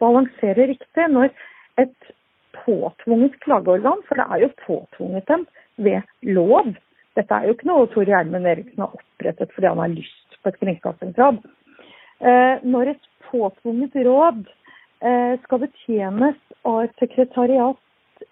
balansere 0.00 0.68
riktig 0.72 1.08
når 1.10 1.30
et 1.80 2.12
påtvunget 2.64 3.36
klageorgan, 3.44 4.02
for 4.08 4.18
det 4.18 4.26
er 4.30 4.44
jo 4.44 4.50
påtvunget 4.64 5.28
dem 5.30 5.46
ved 5.76 6.02
lov. 6.36 6.74
Dette 7.18 7.34
er 7.36 7.46
jo 7.46 7.54
ikke 7.54 7.70
noe 7.70 7.90
Tor 7.92 8.08
Gjermund 8.08 8.48
Eriksen 8.50 8.82
har 8.82 8.94
opprettet 8.96 9.52
fordi 9.54 9.70
han 9.70 9.82
har 9.82 9.94
lyst 9.94 10.38
på 10.42 10.50
et 10.50 10.60
kringkastingsråd. 10.62 11.40
Eh, 12.24 12.62
når 12.62 12.94
et 12.94 13.08
påtvunget 13.30 13.96
råd 14.06 14.44
eh, 15.02 15.34
skal 15.44 15.64
betjenes 15.64 16.38
av 16.64 16.84
et 16.84 17.02
sekretariat 17.02 17.80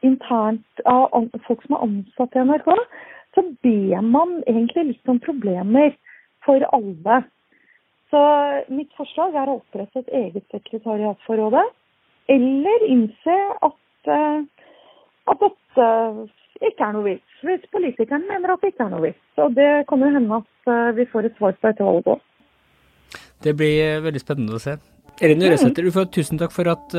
internt 0.06 0.82
av 0.88 1.28
folk 1.46 1.62
som 1.66 1.76
er 1.76 1.86
ansatt 1.86 2.36
i 2.36 2.44
NRK, 2.46 2.70
så 3.34 3.44
ber 3.64 4.02
man 4.06 4.40
egentlig 4.46 4.92
litt 4.92 5.10
om 5.10 5.20
problemer 5.22 5.94
for 6.46 6.64
alle. 6.74 7.22
Så 8.12 8.22
mitt 8.68 8.92
forslag 8.98 9.36
er 9.40 9.48
å 9.48 9.58
opprette 9.62 10.02
et 10.02 10.10
eget 10.18 10.44
sekretariat 10.52 11.18
for 11.26 11.40
rådet. 11.40 11.64
Eller 12.32 12.84
innse 12.86 13.36
at, 13.64 14.10
eh, 14.12 14.44
at 15.32 15.40
dette 15.40 15.86
ikke 16.60 16.84
er 16.86 16.92
noe 16.92 17.06
vits. 17.06 17.38
Hvis 17.42 17.64
politikerne 17.72 18.28
mener 18.28 18.52
at 18.52 18.60
det 18.60 18.74
ikke 18.74 18.84
er 18.84 18.92
noe 18.92 19.06
vits. 19.08 19.24
Og 19.40 19.56
det 19.56 19.70
kan 19.88 20.04
jo 20.04 20.12
hende 20.12 20.42
at 20.42 20.72
eh, 20.74 20.92
vi 20.98 21.08
får 21.08 21.30
et 21.30 21.40
svar 21.40 21.56
på 21.56 21.72
etter 21.72 21.88
valget 21.88 22.12
òg. 22.14 22.20
Det 23.42 23.56
blir 23.56 24.04
veldig 24.04 24.22
spennende 24.22 24.60
å 24.60 24.62
se. 24.62 24.76
Elin 25.22 25.42
Øresæter, 25.48 25.88
mm. 25.88 26.12
tusen 26.14 26.40
takk 26.40 26.52
for 26.54 26.68
at 26.72 26.94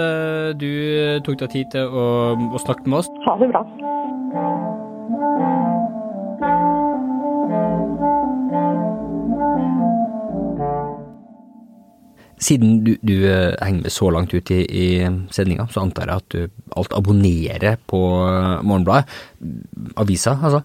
du 0.60 0.70
tok 1.26 1.40
deg 1.40 1.56
tid 1.56 1.72
til 1.74 1.90
å, 1.90 2.06
å 2.56 2.62
snakke 2.62 2.86
med 2.86 3.02
oss. 3.02 3.10
Ha 3.26 3.36
det 3.42 3.50
bra. 3.54 3.66
Siden 12.44 12.82
du, 12.84 12.96
du 13.06 13.14
uh, 13.24 13.54
henger 13.64 13.86
med 13.86 13.94
så 13.94 14.10
langt 14.12 14.34
ut 14.36 14.52
i, 14.52 14.64
i 14.68 14.88
sendinga, 15.32 15.68
så 15.72 15.84
antar 15.86 16.12
jeg 16.12 16.24
at 16.24 16.34
du 16.34 16.64
alt 16.80 16.96
abonnerer 16.98 17.78
på 17.88 18.02
uh, 18.20 18.60
Morgenbladet. 18.66 19.08
Avisa, 20.00 20.36
altså. 20.42 20.64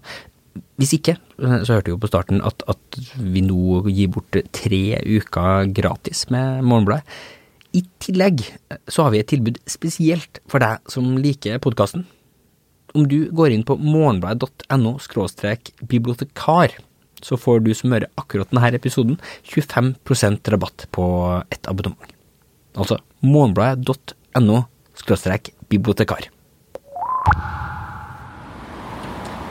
Hvis 0.79 0.93
ikke, 0.95 1.15
så 1.37 1.75
hørte 1.75 1.89
jeg 1.89 1.95
jo 1.95 2.01
på 2.03 2.09
starten 2.09 2.41
at, 2.43 2.63
at 2.71 2.99
vi 3.19 3.43
nå 3.43 3.83
gir 3.87 4.11
bort 4.11 4.37
tre 4.55 4.83
uker 5.03 5.71
gratis 5.75 6.25
med 6.33 6.63
Morgenbladet. 6.67 7.03
I 7.77 7.83
tillegg 8.01 8.41
så 8.89 9.05
har 9.05 9.13
vi 9.13 9.19
et 9.21 9.29
tilbud 9.29 9.59
spesielt 9.69 10.39
for 10.49 10.63
deg 10.63 10.81
som 10.89 11.11
liker 11.21 11.61
podkasten. 11.61 12.07
Om 12.97 13.05
du 13.05 13.29
går 13.35 13.53
inn 13.53 13.65
på 13.67 13.77
morgenbladet.no 13.77 14.95
bibliotekar, 15.91 16.73
så 17.25 17.37
får 17.39 17.63
du 17.65 17.73
som 17.77 17.93
hører 17.95 18.09
akkurat 18.19 18.49
denne 18.51 18.71
episoden 18.77 19.19
25% 19.47 20.51
rabatt 20.53 20.87
på 20.95 21.05
et 21.51 21.69
abonnement. 21.71 22.15
Altså 22.77 22.99
morgenbladet.no 23.25 24.63
bibliotekar. 25.69 26.29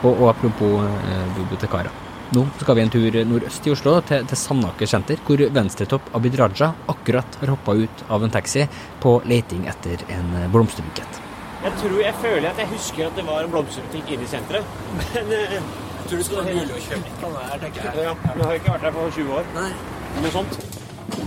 Og, 0.03 0.13
og 0.13 0.29
apropos 0.31 0.85
eh, 0.85 1.25
bibliotekarer. 1.37 1.91
Nå 2.37 2.43
skal 2.61 2.77
vi 2.77 2.83
en 2.85 2.91
tur 2.93 3.15
nordøst 3.25 3.67
i 3.67 3.73
Oslo, 3.73 3.95
til, 4.05 4.27
til 4.29 4.37
Sandaker 4.37 4.91
senter, 4.91 5.21
hvor 5.25 5.41
venstretopp 5.55 6.11
Abid 6.15 6.37
Raja 6.39 6.75
akkurat 6.93 7.39
har 7.41 7.55
hoppa 7.55 7.73
ut 7.79 8.05
av 8.13 8.27
en 8.27 8.35
taxi 8.35 8.67
på 9.01 9.15
leiting 9.31 9.65
etter 9.71 10.05
en 10.13 10.29
blomsterbukett. 10.53 11.23
Jeg 11.65 11.75
tror 11.81 11.97
jeg 12.03 12.15
føler 12.23 12.51
at 12.53 12.61
jeg 12.63 12.71
husker 12.71 13.09
at 13.09 13.17
det 13.19 13.25
var 13.27 13.43
en 13.43 13.55
blomsterbutikk 13.55 14.13
inne 14.15 14.29
i 14.29 14.31
senteret. 14.31 14.77
Men 15.09 15.33
eh, 15.35 15.57
jeg 15.99 16.09
tror 16.09 16.19
det 16.19 16.27
skal 16.27 16.43
være 16.43 16.59
mulig 16.59 16.75
å 16.75 16.83
kjøpe 16.89 17.31
her, 17.37 17.63
tenker 17.63 17.87
jeg. 17.87 18.05
Ja, 18.09 18.17
jeg 18.25 18.45
har 18.45 18.59
ikke 18.61 18.75
vært 18.75 18.87
her 18.89 18.99
på 18.99 19.07
20 19.19 19.33
år. 19.39 19.49
Nei. 19.57 19.71
Noe 20.19 20.35
sånt. 20.35 20.61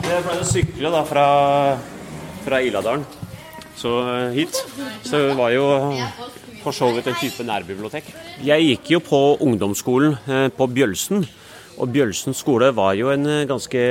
Jeg 0.01 0.23
pleide 0.25 0.43
å 0.43 0.47
sykle 0.47 0.93
da 0.93 1.01
fra, 1.07 1.25
fra 2.45 2.61
Iladalen 2.65 3.05
så 3.81 3.97
eh, 4.05 4.31
hit. 4.35 4.57
Så 5.03 5.17
det 5.17 5.35
var 5.37 5.53
jo 5.55 5.65
for 6.61 6.75
så 6.75 6.91
vidt 6.93 7.09
en 7.09 7.17
type 7.19 7.45
nærbibliotek. 7.45 8.09
Jeg 8.45 8.67
gikk 8.67 8.95
jo 8.95 9.03
på 9.05 9.21
ungdomsskolen 9.41 10.17
eh, 10.27 10.47
på 10.53 10.67
Bjølsen. 10.69 11.25
Og 11.81 11.89
Bjølsen 11.89 12.35
skole 12.37 12.69
var 12.77 12.93
jo 12.99 13.09
en 13.13 13.25
eh, 13.25 13.45
ganske 13.49 13.81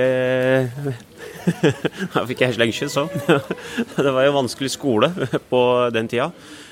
Da 2.14 2.22
fikk 2.28 2.44
jeg 2.44 2.56
slengskyss 2.58 2.98
òg. 3.02 3.14
Det 3.26 4.12
var 4.12 4.26
jo 4.26 4.34
en 4.34 4.40
vanskelig 4.42 4.72
skole 4.76 5.10
på 5.50 5.62
den 5.94 6.10
tida. 6.10 6.30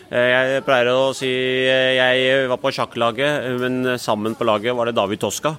Eh, 0.09 0.31
jeg 0.33 0.65
pleier 0.65 0.89
å 0.95 1.11
si 1.17 1.29
jeg 1.29 2.49
var 2.49 2.61
på 2.63 2.73
sjakklaget, 2.73 3.51
men 3.61 3.99
sammen 4.01 4.37
på 4.39 4.47
laget 4.49 4.77
var 4.77 4.89
det 4.89 4.97
David 4.97 5.21
Toska. 5.21 5.57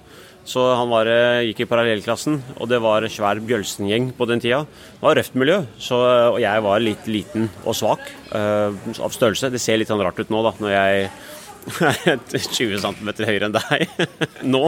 Så 0.50 0.64
han 0.74 0.90
var, 0.90 1.06
eh, 1.06 1.46
gikk 1.46 1.62
i 1.62 1.70
parallellklassen, 1.70 2.42
og 2.58 2.70
det 2.70 2.82
var 2.82 3.06
svær 3.06 3.38
Bjølsen-gjeng 3.38 4.14
på 4.18 4.26
den 4.26 4.40
tida. 4.40 4.66
Det 4.66 5.06
var 5.06 5.16
røft 5.16 5.36
miljø, 5.36 5.66
så, 5.78 6.34
og 6.34 6.40
jeg 6.42 6.64
var 6.66 6.80
litt 6.80 7.06
liten 7.06 7.50
og 7.66 7.76
svak 7.76 8.02
uh, 8.34 8.74
av 8.98 9.14
størrelse. 9.14 9.52
Det 9.52 9.62
ser 9.62 9.78
litt 9.78 9.92
sånn 9.92 10.02
rart 10.02 10.18
ut 10.18 10.32
nå, 10.34 10.42
da, 10.42 10.56
når 10.58 10.74
jeg 10.74 11.04
er 11.04 12.18
20 12.58 12.82
cm 12.82 13.10
høyere 13.28 13.46
enn 13.46 13.54
deg 13.54 13.86
nå. 14.56 14.64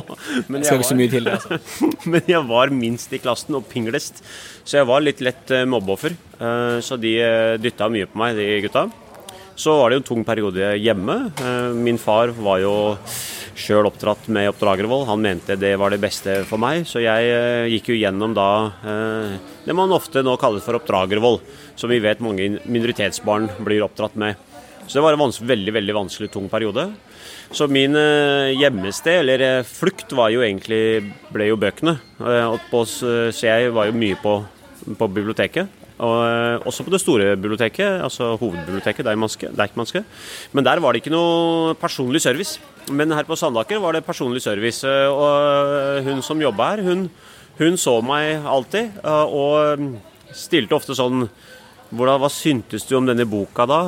Men 0.52 0.62
jeg, 0.62 0.78
var, 0.78 1.06
til 1.16 1.24
det, 1.26 1.38
altså. 1.40 1.58
men 2.14 2.30
jeg 2.30 2.46
var 2.46 2.70
minst 2.70 3.14
i 3.16 3.22
klassen 3.24 3.58
og 3.58 3.66
pinglest, 3.72 4.22
så 4.62 4.84
jeg 4.84 4.92
var 4.92 5.02
litt 5.02 5.24
lett 5.24 5.56
mobbeoffer. 5.66 6.14
Uh, 6.38 6.78
så 6.84 7.00
de 7.00 7.16
dytta 7.64 7.90
mye 7.90 8.12
på 8.12 8.22
meg, 8.22 8.38
de 8.38 8.52
gutta. 8.68 8.92
Så 9.56 9.76
var 9.78 9.90
det 9.90 10.00
jo 10.00 10.02
en 10.02 10.08
tung 10.08 10.24
periode 10.26 10.74
hjemme. 10.80 11.18
Min 11.76 12.00
far 12.02 12.32
var 12.34 12.62
jo 12.64 12.74
sjøl 13.62 13.88
oppdratt 13.88 14.28
med 14.34 14.50
oppdragervold. 14.52 15.08
Han 15.10 15.24
mente 15.24 15.58
det 15.60 15.74
var 15.80 15.94
det 15.94 16.02
beste 16.02 16.42
for 16.50 16.62
meg, 16.62 16.86
så 16.90 17.02
jeg 17.04 17.32
eh, 17.32 17.70
gikk 17.76 17.92
jo 17.92 18.00
gjennom 18.00 18.36
da 18.38 18.50
eh, 18.82 19.36
det 19.66 19.76
man 19.78 19.94
ofte 19.96 20.24
nå 20.26 20.38
kaller 20.42 20.64
for 20.64 20.80
oppdragervold, 20.80 21.42
som 21.80 21.92
vi 21.92 22.02
vet 22.04 22.24
mange 22.24 22.58
minoritetsbarn 22.66 23.50
blir 23.66 23.86
oppdratt 23.86 24.18
med. 24.20 24.40
Så 24.88 24.98
det 24.98 25.06
var 25.06 25.16
en 25.16 25.48
veldig 25.54 25.74
veldig 25.78 25.96
vanskelig, 25.96 26.32
tung 26.34 26.50
periode. 26.52 26.90
Så 27.52 27.68
min 27.72 27.96
eh, 28.00 28.54
hjemmested, 28.58 29.22
eller 29.22 29.68
flukt, 29.68 30.16
var 30.18 30.32
jo 30.34 30.44
egentlig 30.46 31.14
ble 31.32 31.52
jo 31.52 31.60
bøkene. 31.60 31.98
så 32.20 33.32
jeg 33.46 33.72
var 33.76 33.92
jo 33.92 34.00
mye 34.00 34.18
på, 34.20 34.40
på 34.98 35.12
biblioteket. 35.12 35.81
Og 36.02 36.66
også 36.66 36.86
på 36.86 36.94
det 36.94 37.02
store 37.04 37.36
biblioteket, 37.38 38.02
altså 38.02 38.32
hovedbiblioteket, 38.42 39.06
Deichmanske. 39.06 40.04
Men 40.52 40.66
der 40.66 40.82
var 40.82 40.94
det 40.94 41.04
ikke 41.04 41.14
noe 41.14 41.76
personlig 41.78 42.24
service. 42.24 42.58
Men 42.90 43.14
her 43.14 43.28
på 43.28 43.38
Sandaker 43.38 43.82
var 43.84 43.94
det 43.94 44.06
personlig 44.08 44.42
service. 44.42 44.82
Og 44.88 46.02
hun 46.08 46.24
som 46.26 46.42
jobba 46.42 46.72
her, 46.72 46.84
hun, 46.88 47.06
hun, 47.60 47.78
så 47.78 48.00
meg 48.02 48.42
alltid. 48.50 48.98
Og 49.06 50.34
stilte 50.34 50.78
ofte 50.78 50.98
sånn 50.98 51.28
hvordan, 51.92 52.22
Hva 52.24 52.30
syntes 52.32 52.86
du 52.88 52.96
om 52.96 53.06
denne 53.06 53.26
boka 53.28 53.66
da? 53.68 53.82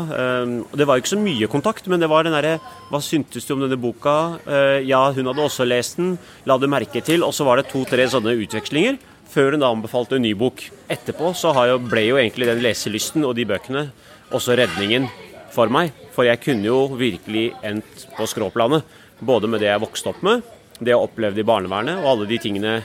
Det 0.76 0.86
var 0.86 1.00
jo 1.00 1.06
ikke 1.06 1.14
så 1.16 1.20
mye 1.24 1.48
kontakt, 1.48 1.88
men 1.88 2.02
det 2.04 2.10
var 2.12 2.28
den 2.28 2.36
derre 2.36 2.58
Hva 2.92 3.00
syntes 3.02 3.48
du 3.48 3.54
om 3.56 3.64
denne 3.64 3.80
boka? 3.80 4.38
Ja, 4.84 5.06
hun 5.16 5.32
hadde 5.32 5.48
også 5.48 5.66
lest 5.66 5.98
den. 5.98 6.18
La 6.46 6.60
du 6.60 6.68
merke 6.70 7.02
til. 7.02 7.24
Og 7.24 7.34
så 7.34 7.48
var 7.48 7.58
det 7.58 7.72
to-tre 7.72 8.06
sånne 8.12 8.36
utvekslinger 8.44 9.00
før 9.34 9.56
hun 9.56 9.64
da 9.64 9.72
anbefalte 9.74 10.18
en 10.20 10.26
ny 10.26 10.34
bok. 10.38 10.64
Etterpå 10.92 11.34
så 11.38 11.54
jo, 11.70 11.80
ble 11.82 12.06
jo 12.08 12.20
egentlig 12.22 12.50
den 12.50 12.62
leselysten 12.64 13.26
og 13.26 13.36
de 13.38 13.48
bøkene 13.50 13.88
også 14.34 14.58
redningen 14.60 15.08
for 15.54 15.72
meg. 15.74 15.94
For 16.14 16.28
jeg 16.28 16.42
kunne 16.44 16.70
jo 16.70 16.84
virkelig 16.98 17.52
endt 17.66 18.08
på 18.18 18.28
skråplanet. 18.30 18.86
Både 19.24 19.50
med 19.50 19.64
det 19.64 19.72
jeg 19.72 19.82
vokste 19.82 20.12
opp 20.12 20.22
med, 20.26 20.44
det 20.80 20.92
jeg 20.92 21.00
opplevde 21.00 21.42
i 21.42 21.48
barnevernet, 21.48 22.02
og 22.02 22.10
alle 22.12 22.30
de 22.30 22.40
tingene 22.42 22.80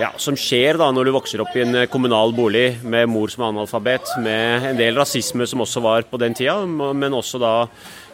ja, 0.00 0.08
som 0.20 0.36
skjer 0.38 0.78
da 0.80 0.88
når 0.92 1.08
du 1.08 1.12
vokser 1.14 1.42
opp 1.44 1.52
i 1.56 1.62
en 1.64 1.82
kommunal 1.92 2.32
bolig 2.36 2.78
med 2.80 3.10
mor 3.12 3.32
som 3.32 3.44
er 3.44 3.52
analfabet, 3.52 4.14
med 4.24 4.68
en 4.70 4.78
del 4.78 4.96
rasisme 4.98 5.46
som 5.48 5.64
også 5.64 5.82
var 5.84 6.06
på 6.08 6.20
den 6.20 6.36
tida, 6.36 6.58
men 6.66 7.16
også 7.16 7.40
da 7.42 7.52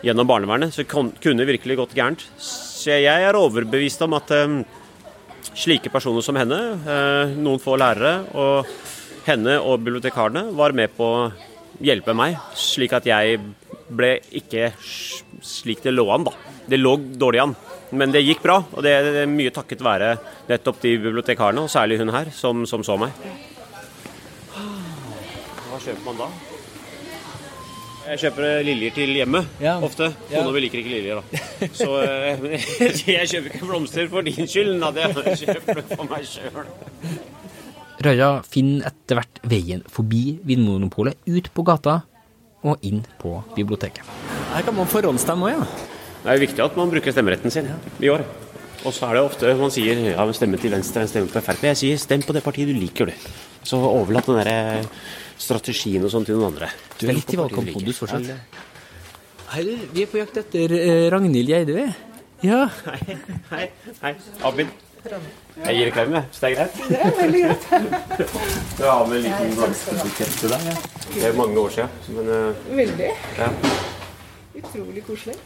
gjennom 0.05 0.29
barnevernet. 0.29 0.75
Så 0.75 0.85
det 0.85 1.21
kunne 1.23 1.49
virkelig 1.49 1.79
gått 1.81 1.97
gærent. 1.99 2.25
Så 2.39 2.99
jeg 2.99 3.29
er 3.29 3.39
overbevist 3.39 4.03
om 4.07 4.17
at 4.19 4.33
um, 4.45 4.61
slike 5.57 5.93
personer 5.93 6.25
som 6.25 6.37
henne, 6.39 6.59
uh, 6.85 7.37
noen 7.39 7.63
få 7.63 7.77
lærere, 7.81 8.23
og 8.35 8.69
henne 9.29 9.59
og 9.61 9.81
bibliotekarene 9.85 10.49
var 10.57 10.75
med 10.77 10.93
på 10.97 11.09
å 11.09 11.31
hjelpe 11.85 12.15
meg, 12.17 12.39
slik 12.59 12.95
at 12.97 13.07
jeg 13.09 13.39
ble 13.89 14.17
ikke 14.41 14.73
slik 14.79 15.83
det 15.85 15.95
lå 15.95 16.09
an, 16.13 16.27
da. 16.29 16.35
Det 16.69 16.81
lå 16.81 16.97
dårlig 17.21 17.43
an. 17.45 17.55
Men 17.97 18.13
det 18.13 18.25
gikk 18.25 18.43
bra, 18.45 18.59
og 18.61 18.85
det 18.85 18.93
er 18.93 19.31
mye 19.31 19.53
takket 19.55 19.85
være 19.85 20.13
nettopp 20.51 20.83
de 20.83 20.97
bibliotekarene, 21.01 21.65
og 21.65 21.73
særlig 21.73 22.01
hun 22.03 22.13
her, 22.13 22.33
som, 22.37 22.67
som 22.69 22.85
så 22.85 22.99
meg. 23.01 23.17
Hva 24.59 25.81
kjøper 25.81 26.05
man 26.05 26.25
da? 26.25 26.31
Jeg 28.09 28.21
kjøper 28.23 28.63
liljer 28.65 28.93
til 28.97 29.11
hjemmet, 29.19 29.49
ja. 29.61 29.75
ofte. 29.85 30.07
Kona 30.31 30.49
ja. 30.49 30.61
liker 30.65 30.81
ikke 30.81 30.93
liljer, 30.95 31.19
da. 31.19 31.67
Så 31.77 31.89
eh, 32.01 32.47
jeg 33.19 33.29
kjøper 33.29 33.51
ikke 33.51 33.69
blomster 33.69 34.09
for 34.09 34.25
din 34.25 34.49
skyld, 34.49 34.79
Nadia. 34.81 35.11
Jeg 35.27 35.43
kjøper 35.43 35.83
det 35.83 35.85
for 35.91 36.09
meg 36.09 36.25
sjøl. 36.29 36.71
Røya 38.07 38.31
finner 38.49 38.89
etter 38.89 39.19
hvert 39.19 39.43
veien 39.51 39.85
forbi 39.93 40.23
Vinmonopolet, 40.49 41.19
ut 41.29 41.53
på 41.53 41.67
gata 41.69 41.99
og 42.65 42.89
inn 42.89 43.05
på 43.21 43.35
biblioteket. 43.57 44.07
Her 44.55 44.65
kan 44.65 44.79
man 44.79 44.89
forhåndsstemme 44.89 45.51
òg, 45.51 45.59
ja? 45.59 45.89
Det 46.25 46.33
er 46.33 46.43
viktig 46.47 46.65
at 46.65 46.81
man 46.81 46.91
bruker 46.95 47.13
stemmeretten 47.13 47.53
sin 47.53 47.69
i 48.01 48.13
år. 48.13 48.25
Og 48.87 48.95
så 48.95 49.11
er 49.11 49.19
det 49.19 49.27
ofte 49.27 49.53
man 49.59 49.75
sier 49.75 50.01
ja, 50.15 50.25
stemme 50.33 50.59
til 50.63 50.73
Venstre, 50.73 51.05
stemme 51.11 51.29
på 51.29 51.43
Frp. 51.45 51.69
Jeg 51.75 51.83
sier 51.83 52.01
stem 52.01 52.25
på 52.25 52.33
det 52.33 52.47
partiet 52.47 52.71
du 52.71 52.79
liker, 52.79 53.11
du. 53.11 53.31
Så 53.67 53.79
overlatt 53.83 54.31
den 54.31 54.41
der 54.41 54.87
strategien 55.39 56.05
og 56.05 56.11
sånn 56.13 56.27
til 56.27 56.37
noen 56.39 56.51
andre. 56.53 56.69
Du 56.99 57.07
er 57.09 57.17
litt 57.19 57.33
i 57.35 57.39
valgkampmodus 57.39 58.01
fortsatt. 58.03 58.29
Hei, 59.55 59.63
du. 59.65 59.73
Vi 59.95 60.03
er 60.05 60.11
på 60.11 60.19
jakt 60.21 60.37
etter 60.43 60.75
uh, 60.75 61.07
Ragnhild 61.15 61.49
Geide, 61.49 61.77
vi. 61.79 61.87
Ja. 62.47 62.67
Hei, 62.85 63.17
hei, 63.53 63.65
hei. 64.03 64.13
Abid. 64.47 64.69
Jeg 65.63 65.75
gir 65.79 65.93
klem, 65.95 66.13
jeg. 66.19 66.25
Så 66.35 66.43
det 66.43 66.49
er 66.51 66.57
greit? 66.59 66.75
Det 66.91 66.99
er 67.01 67.15
veldig 67.17 67.41
greit. 67.45 67.63
Du 68.79 68.83
har 68.85 69.07
med 69.09 69.17
en 69.17 69.25
liten 69.25 69.55
blomsterbukett 69.57 70.37
til 70.43 70.53
deg. 70.53 70.69
Det 71.15 71.25
er 71.31 71.39
mange 71.39 71.63
år 71.63 71.73
siden. 71.79 72.19
Men 72.19 72.31
uh, 72.35 72.77
Veldig. 72.83 73.11
ja. 73.39 73.49
Utrolig 74.59 75.05
koselig. 75.07 75.39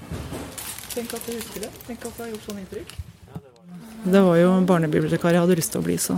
Tenk 0.93 1.15
at 1.17 1.25
du 1.29 1.33
husker 1.37 1.67
det. 1.67 1.73
Tenk 1.87 2.05
at 2.09 2.17
det 2.17 2.25
har 2.27 2.31
gjort 2.35 2.49
sånn 2.49 2.63
inntrykk. 2.65 2.95
Det 4.03 4.21
var 4.21 4.37
jo 4.41 4.51
barnebibliotekar 4.67 5.37
jeg 5.37 5.45
hadde 5.45 5.57
lyst 5.59 5.73
til 5.75 5.83
å 5.83 5.87
bli, 5.87 5.97
så, 6.01 6.17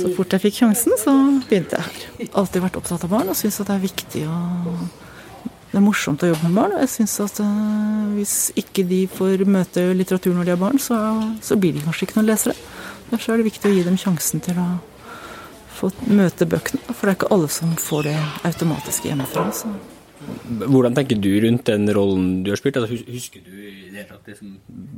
så 0.00 0.10
fort 0.16 0.34
jeg 0.34 0.42
fikk 0.48 0.60
sjansen, 0.62 0.96
så 0.98 1.14
begynte 1.46 1.78
jeg 1.78 1.86
her. 1.86 2.30
Alltid 2.40 2.64
vært 2.64 2.78
opptatt 2.80 3.06
av 3.06 3.12
barn 3.12 3.30
og 3.30 3.38
syns 3.38 3.60
at 3.62 3.70
det 3.70 3.76
er 3.76 3.84
viktig 3.84 4.24
og 4.26 4.86
Det 5.74 5.80
er 5.80 5.82
morsomt 5.82 6.22
å 6.22 6.28
jobbe 6.28 6.46
med 6.46 6.54
barn. 6.54 6.74
Og 6.76 6.82
jeg 6.84 6.90
syns 6.92 7.16
at 7.24 7.40
eh, 7.42 8.02
hvis 8.14 8.34
ikke 8.60 8.84
de 8.86 9.00
får 9.10 9.42
møte 9.42 9.82
litteratur 9.98 10.34
når 10.36 10.46
de 10.46 10.52
er 10.54 10.60
barn, 10.60 10.78
så, 10.78 10.98
så 11.42 11.58
blir 11.58 11.74
de 11.74 11.82
kanskje 11.82 12.06
ikke 12.06 12.20
noen 12.20 12.28
lesere. 12.28 12.54
Derfor 13.10 13.34
er 13.34 13.42
det 13.42 13.48
viktig 13.48 13.70
å 13.70 13.74
gi 13.74 13.82
dem 13.86 13.98
sjansen 13.98 14.42
til 14.44 14.60
å 14.62 14.68
få 15.74 15.90
møte 16.06 16.46
bøkene. 16.46 16.82
For 16.92 17.06
det 17.06 17.16
er 17.16 17.18
ikke 17.18 17.32
alle 17.34 17.50
som 17.50 17.74
får 17.74 18.06
det 18.06 18.14
automatisk 18.46 19.10
hjemmefra. 19.10 19.48
Så. 19.50 19.72
Hvordan 20.44 20.94
tenker 20.96 21.18
du 21.20 21.30
rundt 21.44 21.66
den 21.68 21.88
rollen 21.96 22.28
du 22.44 22.50
har 22.52 22.60
spilt? 22.60 22.76
Altså, 22.80 22.98
husker 23.08 23.44
du 23.44 23.52
i 23.54 23.92
det 23.94 24.36
som 24.38 24.54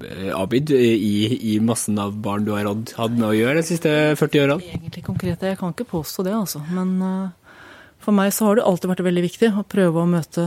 eh, 0.06 0.30
Abid 0.34 0.70
i, 0.74 1.54
i 1.54 1.56
massen 1.62 1.98
av 2.02 2.14
barn 2.22 2.46
du 2.46 2.52
har 2.54 2.66
hatt 2.66 3.14
med 3.16 3.26
å 3.28 3.34
gjøre 3.34 3.60
de 3.60 3.66
siste 3.66 3.92
40 4.18 4.42
årene? 4.44 4.70
Egentlig 4.76 5.04
konkret, 5.06 5.42
jeg 5.42 5.58
kan 5.60 5.74
ikke 5.74 5.88
påstå 5.90 6.26
det, 6.26 6.34
altså. 6.36 6.62
Men 6.70 6.94
uh, 7.02 7.56
for 8.02 8.16
meg 8.16 8.34
så 8.34 8.48
har 8.48 8.58
det 8.58 8.66
alltid 8.66 8.92
vært 8.92 9.06
veldig 9.06 9.24
viktig 9.26 9.52
å 9.52 9.66
prøve 9.66 10.02
å 10.02 10.10
møte 10.10 10.46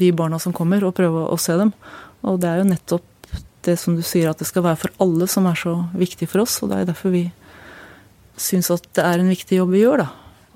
de 0.00 0.12
barna 0.16 0.40
som 0.40 0.54
kommer, 0.56 0.84
og 0.84 0.96
prøve 0.96 1.26
å 1.28 1.36
se 1.40 1.56
dem. 1.60 1.74
Og 2.24 2.40
det 2.40 2.50
er 2.50 2.62
jo 2.62 2.70
nettopp 2.70 3.06
det 3.66 3.76
som 3.80 3.96
du 3.96 4.02
sier, 4.06 4.30
at 4.30 4.40
det 4.40 4.48
skal 4.48 4.64
være 4.64 4.80
for 4.86 5.04
alle 5.04 5.28
som 5.28 5.48
er 5.48 5.58
så 5.60 5.76
viktig 5.92 6.28
for 6.30 6.46
oss. 6.46 6.60
Og 6.64 6.72
det 6.72 6.80
er 6.80 6.90
derfor 6.92 7.12
vi 7.12 7.26
syns 8.40 8.72
at 8.72 8.86
det 8.96 9.04
er 9.04 9.20
en 9.20 9.32
viktig 9.32 9.60
jobb 9.60 9.74
vi 9.74 9.84
gjør, 9.84 10.06
da. 10.06 10.08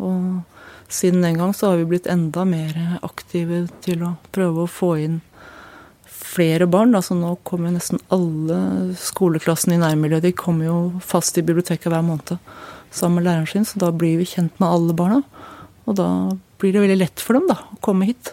Og 0.05 0.54
siden 0.95 1.25
den 1.25 1.39
gang 1.41 1.55
så 1.57 1.73
har 1.73 1.81
vi 1.81 1.89
blitt 1.91 2.09
enda 2.11 2.45
mer 2.47 2.77
aktive 3.03 3.65
til 3.85 4.05
å 4.07 4.15
prøve 4.35 4.65
å 4.65 4.71
få 4.71 4.95
inn 5.03 5.21
flere 6.35 6.69
barn. 6.71 6.95
Altså 6.95 7.17
nå 7.19 7.35
kommer 7.47 7.75
nesten 7.75 8.01
alle 8.15 8.95
skoleklassene 9.01 9.79
i 9.79 9.83
nærmiljøet. 9.83 10.29
De 10.29 10.37
kommer 10.39 10.69
jo 10.69 10.79
fast 11.05 11.39
i 11.39 11.45
biblioteket 11.47 11.91
hver 11.91 12.07
måned 12.07 12.39
sammen 12.95 13.19
med 13.19 13.27
læreren 13.27 13.51
sin, 13.51 13.67
så 13.67 13.81
da 13.83 13.91
blir 13.91 14.21
vi 14.21 14.29
kjent 14.29 14.55
med 14.63 14.71
alle 14.71 14.95
barna. 14.97 15.21
Og 15.85 15.99
da 15.99 16.09
blir 16.63 16.75
det 16.75 16.85
veldig 16.85 17.01
lett 17.01 17.23
for 17.23 17.37
dem 17.37 17.51
da, 17.51 17.59
å 17.75 17.81
komme 17.85 18.09
hit. 18.09 18.33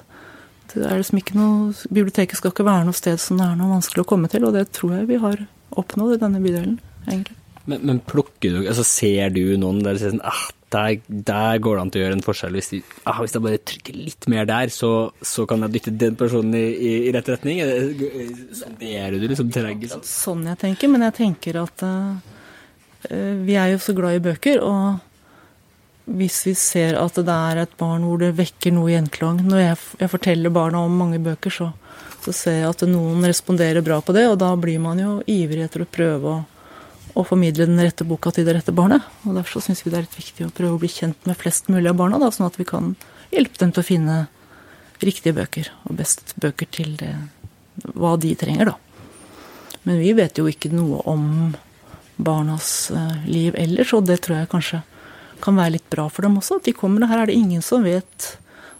Det 0.71 0.85
er 0.85 1.01
liksom 1.01 1.19
ikke 1.19 1.35
noe, 1.35 1.73
biblioteket 1.89 2.39
skal 2.39 2.53
ikke 2.53 2.67
være 2.67 2.85
noe 2.87 2.95
sted 2.95 3.19
som 3.19 3.41
det 3.41 3.47
er 3.47 3.57
noe 3.59 3.73
vanskelig 3.73 4.05
å 4.05 4.09
komme 4.13 4.29
til, 4.31 4.45
og 4.47 4.55
det 4.55 4.69
tror 4.77 4.99
jeg 4.99 5.09
vi 5.09 5.19
har 5.19 5.41
oppnådd 5.81 6.15
i 6.15 6.21
denne 6.21 6.39
bydelen, 6.43 6.77
egentlig. 7.09 7.35
Men, 7.65 7.83
men 7.89 7.99
plukker 8.07 8.55
du, 8.55 8.61
altså 8.63 8.85
ser 8.87 9.33
du 9.35 9.43
noen 9.59 9.81
der 9.83 9.97
du 9.97 10.01
sier 10.01 10.13
sånn 10.13 10.23
ah, 10.25 10.45
der, 10.71 10.97
der 11.07 11.59
går 11.63 11.75
det 11.77 11.81
an 11.83 11.91
til 11.91 12.01
å 12.01 12.03
gjøre 12.05 12.15
en 12.17 12.23
forskjell. 12.25 12.55
Hvis, 12.57 12.69
de, 12.71 12.79
ah, 13.09 13.17
hvis 13.19 13.35
jeg 13.35 13.43
bare 13.43 13.59
trykker 13.71 13.97
litt 13.99 14.27
mer 14.31 14.45
der, 14.49 14.71
så, 14.71 14.91
så 15.25 15.43
kan 15.49 15.65
jeg 15.65 15.73
dytte 15.77 15.93
den 16.05 16.15
personen 16.19 16.55
i, 16.55 16.63
i, 16.71 16.91
i 17.09 17.13
rett 17.15 17.27
retning. 17.33 17.59
Er 17.63 17.91
det- 17.91 18.57
Sonderer 18.61 19.17
du 19.19 19.27
liksom 19.27 19.51
terrenget 19.51 19.91
sånn? 19.95 20.05
Sånn 20.07 20.45
jeg 20.51 20.59
tenker, 20.63 20.91
men 20.93 21.03
jeg 21.09 21.17
tenker 21.19 21.59
at 21.63 21.83
eh, 21.87 22.35
eh, 23.11 23.33
vi 23.45 23.55
er 23.59 23.73
jo 23.73 23.81
så 23.83 23.95
glad 23.97 24.17
i 24.19 24.23
bøker, 24.31 24.61
og 24.63 24.99
hvis 26.11 26.39
vi 26.47 26.53
ser 26.57 26.97
at 26.99 27.19
det 27.21 27.31
er 27.35 27.61
et 27.61 27.75
barn 27.79 28.03
hvor 28.07 28.17
det 28.19 28.31
vekker 28.35 28.73
noe 28.73 28.89
gjenklang 28.89 29.37
Når 29.45 29.59
jeg, 29.61 29.75
jeg 30.01 30.09
forteller 30.11 30.51
barna 30.51 30.81
om 30.83 30.95
mange 30.97 31.19
bøker, 31.23 31.53
så, 31.53 31.67
så 32.25 32.33
ser 32.35 32.57
jeg 32.63 32.69
at 32.71 32.81
noen 32.89 33.21
responderer 33.27 33.83
bra 33.85 33.99
på 34.03 34.15
det, 34.17 34.25
og 34.31 34.39
da 34.41 34.49
blir 34.59 34.79
man 34.81 34.99
jo 34.99 35.19
ivrig 35.29 35.67
etter 35.67 35.85
å 35.85 35.89
prøve 35.91 36.33
å, 36.33 36.39
å 37.15 37.23
formidle 37.27 37.67
den 37.69 37.81
rette 37.81 38.05
boka 38.07 38.31
til 38.35 38.47
det 38.47 38.55
rette 38.57 38.73
barnet. 38.75 39.05
Og 39.25 39.35
Derfor 39.37 39.63
syns 39.63 39.83
vi 39.85 39.91
det 39.91 39.99
er 39.99 40.05
litt 40.07 40.19
viktig 40.19 40.47
å 40.47 40.53
prøve 40.55 40.77
å 40.77 40.81
bli 40.81 40.91
kjent 40.91 41.27
med 41.29 41.39
flest 41.39 41.71
mulig 41.71 41.89
av 41.91 41.97
barna, 41.99 42.19
da, 42.21 42.31
sånn 42.33 42.49
at 42.49 42.59
vi 42.59 42.67
kan 42.67 42.93
hjelpe 43.31 43.59
dem 43.61 43.73
til 43.73 43.83
å 43.83 43.87
finne 43.87 44.17
riktige 45.01 45.35
bøker, 45.35 45.71
og 45.89 45.97
best 45.97 46.35
bøker 46.41 46.69
til 46.71 46.95
det, 46.99 47.13
hva 47.97 48.15
de 48.21 48.35
trenger, 48.37 48.73
da. 48.73 48.77
Men 49.87 50.01
vi 50.03 50.13
vet 50.13 50.37
jo 50.37 50.45
ikke 50.49 50.69
noe 50.73 51.01
om 51.09 51.55
barnas 52.21 52.91
eh, 52.93 53.23
liv 53.25 53.57
ellers, 53.57 53.95
og 53.97 54.05
det 54.05 54.19
tror 54.21 54.41
jeg 54.41 54.51
kanskje 54.51 54.81
kan 55.41 55.57
være 55.57 55.79
litt 55.79 55.87
bra 55.89 56.05
for 56.11 56.27
dem 56.27 56.37
også. 56.37 56.59
At 56.59 56.69
de 56.69 56.75
kommer, 56.77 57.01
og 57.01 57.09
her 57.09 57.23
er 57.23 57.31
det 57.31 57.39
ingen 57.39 57.63
som 57.65 57.81
vet. 57.85 58.35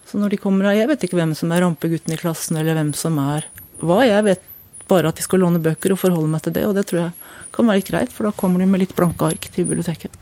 Så 0.06 0.22
når 0.22 0.36
de 0.36 0.42
kommer 0.44 0.70
her, 0.70 0.84
Jeg 0.84 0.92
vet 0.92 1.04
ikke 1.08 1.18
hvem 1.18 1.34
som 1.38 1.52
er 1.52 1.64
rampegutten 1.66 2.14
i 2.14 2.20
klassen, 2.22 2.60
eller 2.60 2.78
hvem 2.78 2.94
som 2.94 3.18
er 3.18 3.48
hva. 3.82 4.04
Jeg 4.06 4.28
vet 4.28 4.46
bare 4.92 5.12
at 5.12 5.20
de 5.20 5.26
skal 5.26 5.42
låne 5.44 5.64
bøker 5.64 5.96
og 5.96 6.02
forholde 6.02 6.32
meg 6.32 6.44
til 6.46 6.56
det, 6.58 6.68
og 6.68 6.76
det 6.78 6.86
tror 6.90 7.06
jeg 7.06 7.32
kan 7.56 7.72
være 7.72 7.88
greit, 7.88 8.14
for 8.16 8.28
da 8.28 8.36
kommer 8.36 8.62
de 8.62 8.68
med 8.70 8.84
litt 8.84 8.96
blanke 8.98 9.32
ark 9.32 9.48
til 9.52 9.68
biblioteket. 9.68 10.20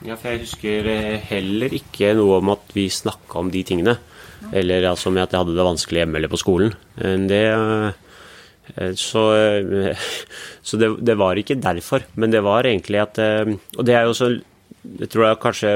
Ja, 0.00 0.16
for 0.16 0.32
jeg 0.32 0.46
husker 0.46 0.86
eh, 0.88 1.16
heller 1.28 1.74
ikke 1.76 2.14
noe 2.16 2.38
om 2.40 2.54
at 2.54 2.70
vi 2.72 2.86
snakka 2.92 3.42
om 3.42 3.50
de 3.52 3.60
tingene. 3.68 3.98
Eller 4.56 4.86
altså 4.88 5.12
med 5.12 5.26
at 5.26 5.34
jeg 5.34 5.42
hadde 5.42 5.56
det 5.58 5.66
vanskelig 5.66 6.00
hjemme 6.00 6.16
eller 6.16 6.32
på 6.32 6.40
skolen. 6.40 6.72
Det, 6.96 7.42
eh, 7.52 8.94
så 8.96 9.24
eh, 9.36 10.06
så 10.66 10.80
det, 10.80 10.94
det 11.04 11.18
var 11.20 11.40
ikke 11.40 11.58
derfor. 11.60 12.06
Men 12.16 12.32
det 12.32 12.40
var 12.46 12.68
egentlig 12.68 13.02
at 13.02 13.20
Og 13.20 13.84
det 13.84 13.96
er 13.96 14.08
jo 14.08 14.16
så 14.16 14.30
Jeg 14.32 15.10
tror 15.12 15.26
det 15.26 15.30
er 15.30 15.42
kanskje 15.42 15.74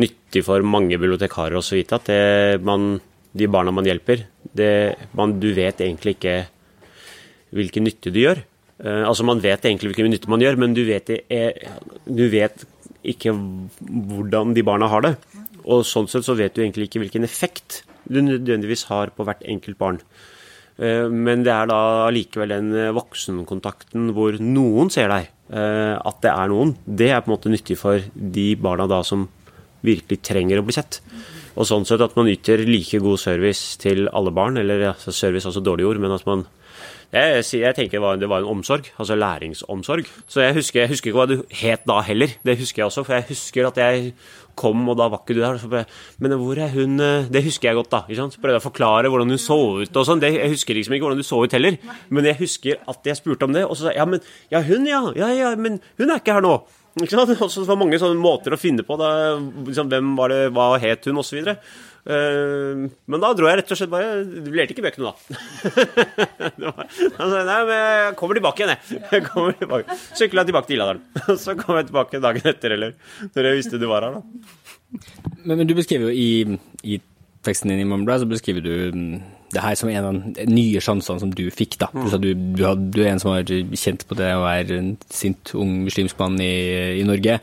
nyttig 0.00 0.42
for 0.42 0.64
mange 0.66 0.98
bibliotekarer 0.98 1.58
også 1.58 1.76
å 1.76 1.78
vite 1.78 1.98
at 1.98 2.08
det, 2.08 2.62
man, 2.66 2.96
de 3.36 3.46
barna 3.50 3.70
man 3.74 3.86
hjelper, 3.86 4.24
det, 4.56 4.96
man, 5.16 5.38
du 5.42 5.50
vet 5.56 5.80
egentlig 5.80 6.16
ikke 6.16 6.36
hvilken 7.56 7.86
nytte 7.86 8.12
du 8.14 8.20
gjør. 8.22 8.42
Eh, 8.82 9.04
altså 9.06 9.26
Man 9.26 9.42
vet 9.42 9.64
egentlig 9.64 9.92
hvilken 9.92 10.10
nytte 10.12 10.30
man 10.30 10.42
gjør, 10.42 10.58
men 10.60 10.74
du 10.76 10.84
vet, 10.88 11.10
er, 11.30 11.56
du 12.06 12.26
vet 12.32 12.66
ikke 13.00 13.34
hvordan 13.34 14.54
de 14.56 14.64
barna 14.66 14.90
har 14.92 15.06
det. 15.06 15.14
Og 15.64 15.84
sånn 15.86 16.08
sett 16.10 16.26
så 16.26 16.36
vet 16.38 16.54
du 16.56 16.62
egentlig 16.62 16.88
ikke 16.88 17.02
hvilken 17.04 17.26
effekt 17.26 17.82
du 18.10 18.20
nødvendigvis 18.24 18.86
har 18.90 19.12
på 19.14 19.26
hvert 19.26 19.42
enkelt 19.46 19.78
barn. 19.80 20.00
Eh, 20.80 21.08
Men 21.08 21.44
det 21.44 21.52
er 21.52 21.68
da 21.70 21.80
allikevel 22.08 22.54
den 22.54 22.72
eh, 22.74 22.94
voksenkontakten 22.96 24.12
hvor 24.16 24.38
noen 24.40 24.92
ser 24.92 25.12
deg, 25.12 25.28
eh, 25.52 25.96
at 25.96 26.22
det 26.24 26.32
er 26.32 26.52
noen. 26.52 26.74
Det 26.86 27.10
er 27.10 27.20
på 27.20 27.30
en 27.30 27.36
måte 27.36 27.52
nyttig 27.52 27.76
for 27.80 28.00
de 28.14 28.48
barna 28.56 28.88
da 28.90 29.02
som 29.06 29.28
virkelig 29.84 30.20
trenger 30.24 30.60
å 30.60 30.64
bli 30.66 30.76
sett. 30.76 31.00
Og 31.56 31.66
sånn 31.66 31.86
sett 31.88 32.02
at 32.04 32.16
man 32.18 32.30
yter 32.30 32.62
like 32.68 33.00
god 33.02 33.20
service 33.22 33.76
til 33.80 34.06
alle 34.14 34.32
barn, 34.34 34.60
eller 34.60 34.90
ja, 34.90 34.94
service 35.00 35.44
er 35.44 35.50
også 35.50 35.64
dårlig 35.64 35.88
ord, 35.88 36.02
men 36.02 36.14
at 36.14 36.26
man 36.28 36.46
jeg, 37.10 37.42
jeg 37.58 37.74
tenker 37.74 37.98
det 37.98 38.02
var, 38.04 38.18
det 38.22 38.28
var 38.30 38.44
en 38.44 38.52
omsorg, 38.52 38.86
altså 38.94 39.16
læringsomsorg. 39.18 40.06
Så 40.30 40.44
jeg 40.44 40.54
husker, 40.54 40.84
jeg 40.84 40.92
husker 40.92 41.10
ikke 41.10 41.18
hva 41.18 41.26
du 41.26 41.40
het 41.58 41.82
da 41.90 41.96
heller. 42.06 42.36
Det 42.46 42.54
husker 42.60 42.84
jeg 42.84 42.86
også, 42.86 43.02
for 43.02 43.16
jeg 43.16 43.26
husker 43.32 43.66
at 43.66 43.80
jeg 43.82 44.12
kom, 44.60 44.84
og 44.86 44.94
da 45.00 45.08
var 45.10 45.24
ikke 45.24 45.34
du 45.34 45.40
der. 45.42 45.58
Bare, 45.72 45.88
Men 46.22 46.36
hvor 46.38 46.58
er 46.58 46.70
hun 46.70 47.00
eh, 47.00 47.26
Det 47.26 47.42
husker 47.44 47.70
jeg 47.70 47.80
godt, 47.80 47.90
da. 47.90 48.02
Ikke 48.06 48.20
sant? 48.20 48.36
Så 48.36 48.42
prøvde 48.42 48.60
jeg 48.60 48.62
å 48.62 48.68
forklare 48.68 49.10
hvordan 49.10 49.34
hun 49.34 49.42
så 49.42 49.58
ut 49.82 49.96
og 49.96 50.06
sånn. 50.06 50.22
Jeg 50.22 50.52
husker 50.54 50.78
liksom 50.78 50.94
ikke 50.94 51.08
hvordan 51.08 51.22
du 51.22 51.26
så 51.26 51.42
ut 51.42 51.56
heller, 51.58 51.80
men 52.14 52.30
jeg 52.30 52.38
husker 52.44 52.78
at 52.94 53.10
jeg 53.10 53.18
spurte 53.18 53.48
om 53.48 53.58
det, 53.58 53.66
og 53.66 53.74
så 53.74 53.88
sa 53.88 53.94
jeg 53.94 53.98
ja, 54.04 54.06
men 54.06 54.22
ja, 54.54 54.62
hun, 54.70 54.86
ja. 54.86 55.02
Ja, 55.18 55.32
ja, 55.34 55.54
men 55.58 55.80
hun 55.98 56.14
er 56.14 56.22
ikke 56.22 56.38
her 56.38 56.46
nå. 56.46 56.60
Ikke 56.98 57.14
sant? 57.14 57.30
Også, 57.36 57.62
det 57.62 57.70
var 57.70 57.78
mange 57.78 58.00
sånne 58.02 58.18
måter 58.18 58.54
å 58.54 58.58
finne 58.60 58.82
på. 58.86 58.96
Da, 58.98 59.38
liksom, 59.68 59.90
hvem 59.92 60.16
var 60.18 60.32
det, 60.32 60.40
hva 60.56 60.72
het 60.82 61.06
hun, 61.06 61.20
osv. 61.22 61.52
Uh, 62.00 62.88
men 63.12 63.22
da 63.22 63.30
dro 63.36 63.44
jeg 63.50 63.58
rett 63.60 63.72
og 63.74 63.76
slett 63.76 63.90
bare 63.92 64.22
Du 64.24 64.46
lærte 64.56 64.72
ikke 64.72 64.86
bøkene, 64.86 65.10
da. 65.10 65.34
han 66.40 66.64
altså, 66.64 67.42
nei, 67.44 67.58
men 67.68 67.74
jeg 67.76 68.14
kommer 68.16 68.40
tilbake 68.40 68.64
igjen, 68.64 68.72
jeg. 68.72 69.02
jeg 69.18 69.26
kommer 69.28 69.58
tilbake. 69.60 69.98
Sykla 70.18 70.46
tilbake 70.48 70.70
til 70.70 70.78
Illadalen. 70.78 71.04
Så 71.44 71.54
kom 71.60 71.76
jeg 71.78 71.90
tilbake 71.90 72.22
dagen 72.24 72.50
etter, 72.54 72.76
eller 72.78 72.96
når 73.36 73.50
jeg 73.50 73.60
visste 73.60 73.82
du 73.82 73.86
var 73.90 74.08
her, 74.08 74.18
da. 74.18 74.50
Men, 75.44 75.60
men 75.60 75.68
du 75.68 75.76
beskriver 75.78 76.10
jo 76.10 76.16
i, 76.16 76.58
i 76.82 76.98
teksten 77.46 77.72
din 77.72 77.82
i 77.82 77.88
Morgenbladet, 77.88 78.24
så 78.24 78.30
beskriver 78.30 78.64
du 78.64 78.72
mm, 78.94 79.20
det 79.54 79.64
her 79.64 79.76
som 79.78 79.90
en 79.90 80.08
av 80.08 80.18
de 80.36 80.46
nye 80.50 80.82
sjansene 80.84 81.22
som 81.22 81.32
du 81.34 81.46
fikk. 81.54 81.78
da. 81.80 81.90
Du, 81.94 82.16
du, 82.18 82.30
du, 82.34 82.64
du 82.94 83.02
er 83.02 83.12
en 83.14 83.22
som 83.22 83.32
har 83.34 83.48
kjent 83.48 84.06
på 84.08 84.18
det 84.18 84.32
å 84.36 84.44
være 84.44 84.78
en 84.78 84.94
sint, 85.10 85.54
ung 85.58 85.80
muslimsk 85.86 86.20
mann 86.20 86.38
i, 86.44 86.54
i 87.00 87.06
Norge. 87.08 87.40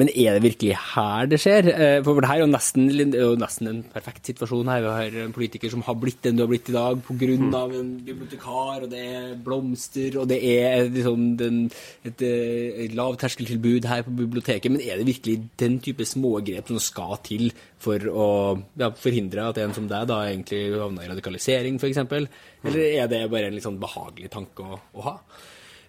Men 0.00 0.08
er 0.08 0.38
det 0.38 0.44
virkelig 0.46 0.76
her 0.94 1.26
det 1.28 1.38
skjer? 1.42 1.66
Eh, 1.68 1.98
For 2.04 2.16
det 2.16 2.30
her 2.30 2.40
er 2.40 2.46
jo 2.46 2.48
nesten, 2.48 2.86
er 2.88 3.26
jo 3.26 3.36
nesten 3.36 3.68
en 3.68 3.82
perfekt 3.92 4.30
situasjon 4.30 4.70
her. 4.72 4.80
Vi 4.86 4.92
har 4.96 5.18
en 5.26 5.34
politiker 5.36 5.72
som 5.72 5.84
har 5.84 5.98
blitt 6.00 6.22
den 6.24 6.38
du 6.38 6.46
har 6.46 6.48
blitt 6.48 6.70
i 6.72 6.76
dag 6.76 7.02
pga. 7.04 7.28
av 7.58 7.74
en 7.76 7.90
bibliotekar, 8.06 8.86
og 8.86 8.88
det 8.88 9.02
er 9.04 9.34
blomster, 9.36 10.16
og 10.18 10.28
det 10.32 10.40
er 10.40 10.88
liksom 10.88 11.36
den, 11.36 11.70
et, 12.04 12.22
eh, 12.22 12.86
et 12.86 12.96
lavterskeltilbud 12.96 13.84
her 13.84 14.02
på 14.02 14.16
biblioteket. 14.16 14.72
Men 14.72 14.80
er 14.80 14.96
det 14.96 15.06
virkelig 15.06 15.50
den 15.60 15.78
type 15.78 16.08
smågrep 16.08 16.68
som 16.68 16.80
skal 16.80 17.18
til 17.22 17.52
for 17.78 17.98
å 17.98 18.28
ja, 18.78 18.90
forhindre 18.90 19.50
at 19.50 19.58
en 19.58 19.74
som 19.74 19.88
deg 19.88 20.08
da 20.08 20.24
egentlig 20.24 20.72
havner 20.72 21.04
i 21.04 21.12
radikalisering, 21.12 21.76
f.eks.? 21.76 21.98
Eller 22.64 23.02
er 23.02 23.08
det 23.12 23.26
bare 23.28 23.50
en 23.50 23.54
litt 23.58 23.66
sånn 23.66 23.80
behagelig 23.82 24.32
tanke 24.32 24.64
å, 24.64 24.80
å 24.96 25.04
ha? 25.04 25.18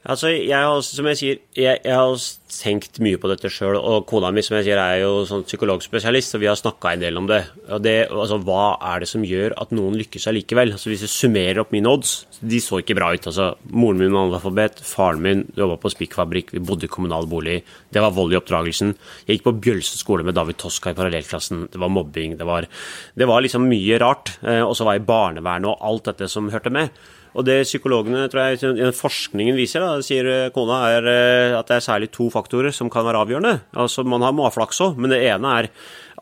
Altså, 0.03 0.33
jeg 0.35 0.59
har, 0.59 0.81
som 0.83 1.07
jeg 1.07 1.15
sier, 1.15 1.37
jeg, 1.55 1.79
jeg 1.79 1.95
har 1.95 2.23
tenkt 2.51 2.97
mye 3.03 3.15
på 3.21 3.29
dette 3.31 3.47
sjøl, 3.47 3.77
og 3.79 4.03
kona 4.09 4.33
mi 4.35 4.41
som 4.43 4.57
jeg 4.57 4.65
sier, 4.67 4.79
er 4.81 4.97
jo 4.99 5.21
sånn 5.29 5.45
psykologspesialist, 5.47 6.35
og 6.35 6.41
vi 6.43 6.49
har 6.49 6.59
snakka 6.59 6.91
en 6.91 7.05
del 7.05 7.19
om 7.21 7.29
det. 7.29 7.39
Og 7.69 7.79
det, 7.85 7.93
altså, 8.11 8.41
Hva 8.43 8.65
er 8.89 8.99
det 9.03 9.07
som 9.13 9.23
gjør 9.23 9.55
at 9.63 9.71
noen 9.71 9.95
lykkes 10.01 10.27
allikevel? 10.27 10.75
Altså, 10.75 10.91
Hvis 10.91 11.05
jeg 11.05 11.13
summerer 11.13 11.61
opp 11.63 11.71
mine 11.71 11.87
odds, 11.87 12.25
de 12.43 12.59
så 12.59 12.81
ikke 12.83 12.97
bra 12.99 13.13
ut. 13.15 13.29
altså, 13.31 13.53
Moren 13.71 14.03
min 14.03 14.11
var 14.11 14.27
analfabet, 14.27 14.83
faren 14.83 15.23
min 15.23 15.45
jobba 15.55 15.79
på 15.79 15.93
spikkfabrikk, 15.95 16.51
vi 16.57 16.65
bodde 16.67 16.89
i 16.89 16.91
kommunal 16.91 17.31
bolig. 17.31 17.61
Det 17.87 18.03
var 18.03 18.11
vold 18.11 18.35
i 18.35 18.41
oppdragelsen. 18.41 18.93
Jeg 19.23 19.39
gikk 19.39 19.47
på 19.47 19.57
Bjølse 19.63 20.03
skole 20.03 20.27
med 20.27 20.35
David 20.35 20.59
Toska 20.59 20.91
i 20.91 20.99
parallellklassen. 20.99 21.69
Det 21.71 21.79
var 21.79 21.95
mobbing. 21.95 22.35
Det 22.35 22.51
var, 22.51 22.67
det 23.15 23.31
var 23.31 23.47
liksom 23.47 23.71
mye 23.71 24.03
rart. 24.03 24.35
Eh, 24.43 24.65
og 24.67 24.75
så 24.75 24.83
var 24.83 24.99
jeg 24.99 25.07
i 25.07 25.11
barnevernet 25.15 25.71
og 25.71 25.79
alt 25.79 26.11
dette 26.11 26.27
som 26.27 26.51
hørte 26.51 26.75
med. 26.75 26.91
Og 27.33 27.45
det 27.47 27.63
psykologene, 27.65 28.27
tror 28.29 28.53
jeg, 28.53 28.93
forskningen 28.97 29.57
viser, 29.57 29.81
da, 29.83 29.97
sier 30.05 30.29
eh, 30.29 30.51
kona, 30.53 30.79
er 30.93 31.09
eh, 31.09 31.57
at 31.57 31.69
det 31.69 31.79
er 31.79 31.85
særlig 31.87 32.11
to 32.13 32.29
faktorer 32.33 32.73
som 32.75 32.91
kan 32.93 33.05
være 33.07 33.23
avgjørende. 33.25 33.55
Altså, 33.73 34.05
Man 34.05 34.25
har 34.25 34.35
måflaks 34.37 34.81
òg, 34.85 34.99
men 35.01 35.13
det 35.13 35.23
ene 35.25 35.57
er 35.59 35.69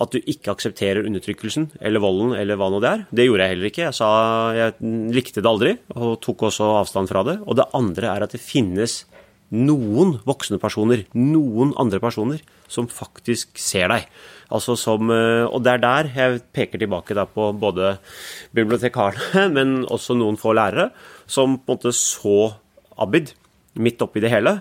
at 0.02 0.16
du 0.16 0.22
ikke 0.24 0.54
aksepterer 0.56 1.06
undertrykkelsen 1.06 1.68
eller 1.84 2.02
volden 2.02 2.32
eller 2.38 2.58
hva 2.58 2.72
nå 2.72 2.80
det 2.82 2.90
er. 2.90 3.04
Det 3.12 3.28
gjorde 3.28 3.46
jeg 3.46 3.54
heller 3.54 3.70
ikke. 3.70 3.84
Jeg 3.90 3.98
sa 3.98 4.12
jeg 4.58 4.94
likte 5.14 5.44
det 5.44 5.52
aldri, 5.52 5.76
og 5.98 6.16
tok 6.24 6.48
også 6.50 6.72
avstand 6.80 7.12
fra 7.12 7.26
det. 7.28 7.38
Og 7.46 7.60
det 7.60 7.68
andre 7.78 8.14
er 8.16 8.26
at 8.26 8.34
det 8.34 8.42
finnes 8.42 9.02
noen 9.52 10.16
voksne 10.28 10.60
personer, 10.62 11.04
noen 11.18 11.74
andre 11.80 12.00
personer, 12.04 12.42
som 12.72 12.88
faktisk 12.88 13.60
ser 13.60 13.92
deg. 13.92 14.08
Altså 14.52 14.78
som, 14.80 15.12
eh, 15.12 15.44
og 15.46 15.64
det 15.64 15.74
er 15.76 15.84
der 15.84 16.12
jeg 16.16 16.42
peker 16.56 16.80
tilbake 16.80 17.16
på 17.36 17.52
både 17.60 17.98
bibliotekarene, 18.56 19.48
men 19.56 19.86
også 19.86 20.16
noen 20.16 20.40
få 20.40 20.56
lærere, 20.56 20.92
som 21.28 21.60
på 21.60 21.72
en 21.72 21.80
måte 21.80 21.96
så 21.96 22.54
Abid 23.02 23.32
midt 23.82 24.02
oppi 24.04 24.22
det 24.22 24.30
hele. 24.30 24.60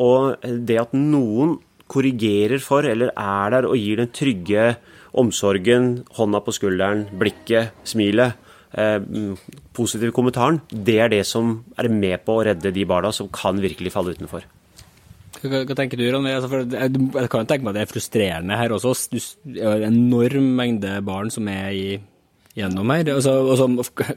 Og 0.00 0.38
det 0.40 0.78
at 0.80 0.94
noen 0.96 1.58
korrigerer 1.92 2.62
for, 2.62 2.86
eller 2.88 3.10
er 3.12 3.52
der 3.52 3.66
og 3.68 3.76
gir 3.76 3.98
den 4.00 4.08
trygge 4.14 4.76
omsorgen, 5.18 6.06
hånda 6.16 6.40
på 6.40 6.54
skulderen, 6.56 7.04
blikket, 7.20 7.74
smilet, 7.84 8.38
positive 8.72 10.14
kommentaren, 10.16 10.62
det 10.72 10.98
er 11.04 11.12
det 11.12 11.22
som 11.28 11.58
er 11.76 11.90
med 11.92 12.24
på 12.24 12.38
å 12.38 12.44
redde 12.48 12.72
de 12.72 12.84
barna 12.88 13.12
som 13.12 13.28
kan 13.32 13.60
virkelig 13.60 13.92
falle 13.92 14.14
utenfor. 14.16 14.46
Hva, 15.42 15.64
hva, 15.66 15.74
tenker 15.76 15.98
du, 15.98 16.06
Ronny? 16.12 16.30
Altså, 16.36 16.62
jeg, 16.62 16.92
jeg, 16.92 17.28
kan 17.32 17.42
jo 17.42 17.48
tenke 17.50 17.66
meg 17.66 17.72
at 17.72 17.78
det 17.80 17.82
er 17.84 17.90
frustrerende 17.90 18.58
her 18.58 18.74
også. 18.76 18.94
Du 19.10 19.58
har 19.58 19.82
en 19.82 19.96
enorm 19.96 20.52
mengde 20.58 20.94
barn 21.04 21.32
som 21.34 21.48
er 21.50 21.74
i, 21.74 21.86
gjennom 22.58 22.92
her. 22.94 23.10
og 23.16 23.24
så 23.24 23.68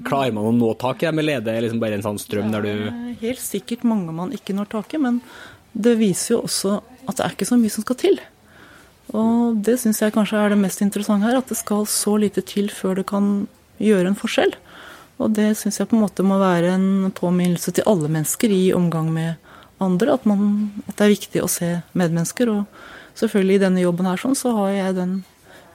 klarer 0.06 0.36
man 0.36 0.52
å 0.52 0.54
nå 0.56 0.72
tak 0.82 1.04
i 1.04 1.10
dem, 1.10 1.24
eller 1.24 1.40
er 1.40 1.48
det 1.48 1.58
liksom 1.66 1.82
bare 1.82 1.98
en 2.00 2.06
sånn 2.06 2.22
strøm 2.22 2.54
der 2.54 2.68
du 2.68 2.72
Helt 3.24 3.42
sikkert 3.42 3.86
mange 3.88 4.14
man 4.14 4.34
ikke 4.36 4.56
når 4.56 4.72
tak 4.76 4.96
i, 4.96 5.02
men 5.02 5.20
det 5.76 5.98
viser 6.00 6.36
jo 6.36 6.46
også 6.46 6.78
at 7.06 7.18
det 7.18 7.26
er 7.26 7.36
ikke 7.36 7.48
så 7.48 7.60
mye 7.60 7.74
som 7.74 7.86
skal 7.86 8.00
til. 8.00 8.20
Og 9.16 9.60
det 9.66 9.78
syns 9.82 10.02
jeg 10.02 10.14
kanskje 10.16 10.40
er 10.42 10.54
det 10.54 10.62
mest 10.62 10.82
interessante 10.84 11.28
her, 11.28 11.40
at 11.40 11.52
det 11.52 11.58
skal 11.60 11.86
så 11.90 12.16
lite 12.22 12.44
til 12.46 12.72
før 12.74 13.00
det 13.00 13.08
kan 13.10 13.48
gjøre 13.82 14.12
en 14.12 14.20
forskjell. 14.20 14.56
Og 15.22 15.32
det 15.36 15.54
syns 15.60 15.80
jeg 15.80 15.90
på 15.90 15.96
en 15.96 16.04
måte 16.04 16.26
må 16.28 16.38
være 16.42 16.74
en 16.76 17.12
påminnelse 17.16 17.76
til 17.76 17.88
alle 17.88 18.10
mennesker 18.12 18.52
i 18.52 18.74
omgang 18.76 19.12
med 19.16 19.36
andre. 19.84 20.18
At, 20.18 20.26
man, 20.28 20.72
at, 20.88 20.98
det 20.98 21.06
er 21.06 21.14
viktig 21.16 21.44
å 21.44 21.52
se 21.52 21.72
medmennesker. 21.96 22.52
Og 22.52 23.20
selvfølgelig 23.20 23.60
i 23.60 23.64
denne 23.64 23.86
jobben 23.86 24.10
her 24.10 24.20
sånn, 24.20 24.36
så 24.38 24.54
har 24.60 24.74
jeg 24.76 24.98
den 25.00 25.16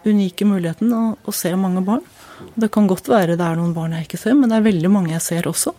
unike 0.05 0.49
muligheten 0.49 0.93
å, 0.97 1.05
å 1.25 1.35
se 1.37 1.53
mange 1.57 1.85
barn. 1.85 2.05
Det 2.57 2.71
kan 2.73 2.89
godt 2.89 3.09
være 3.09 3.37
det 3.37 3.45
er 3.45 3.59
noen 3.59 3.77
barn 3.77 3.97
jeg 3.97 4.09
ikke 4.09 4.21
ser, 4.21 4.37
men 4.37 4.49
det 4.49 4.61
er 4.61 4.69
veldig 4.69 4.93
mange 4.93 5.13
jeg 5.13 5.25
ser 5.25 5.49
også. 5.49 5.75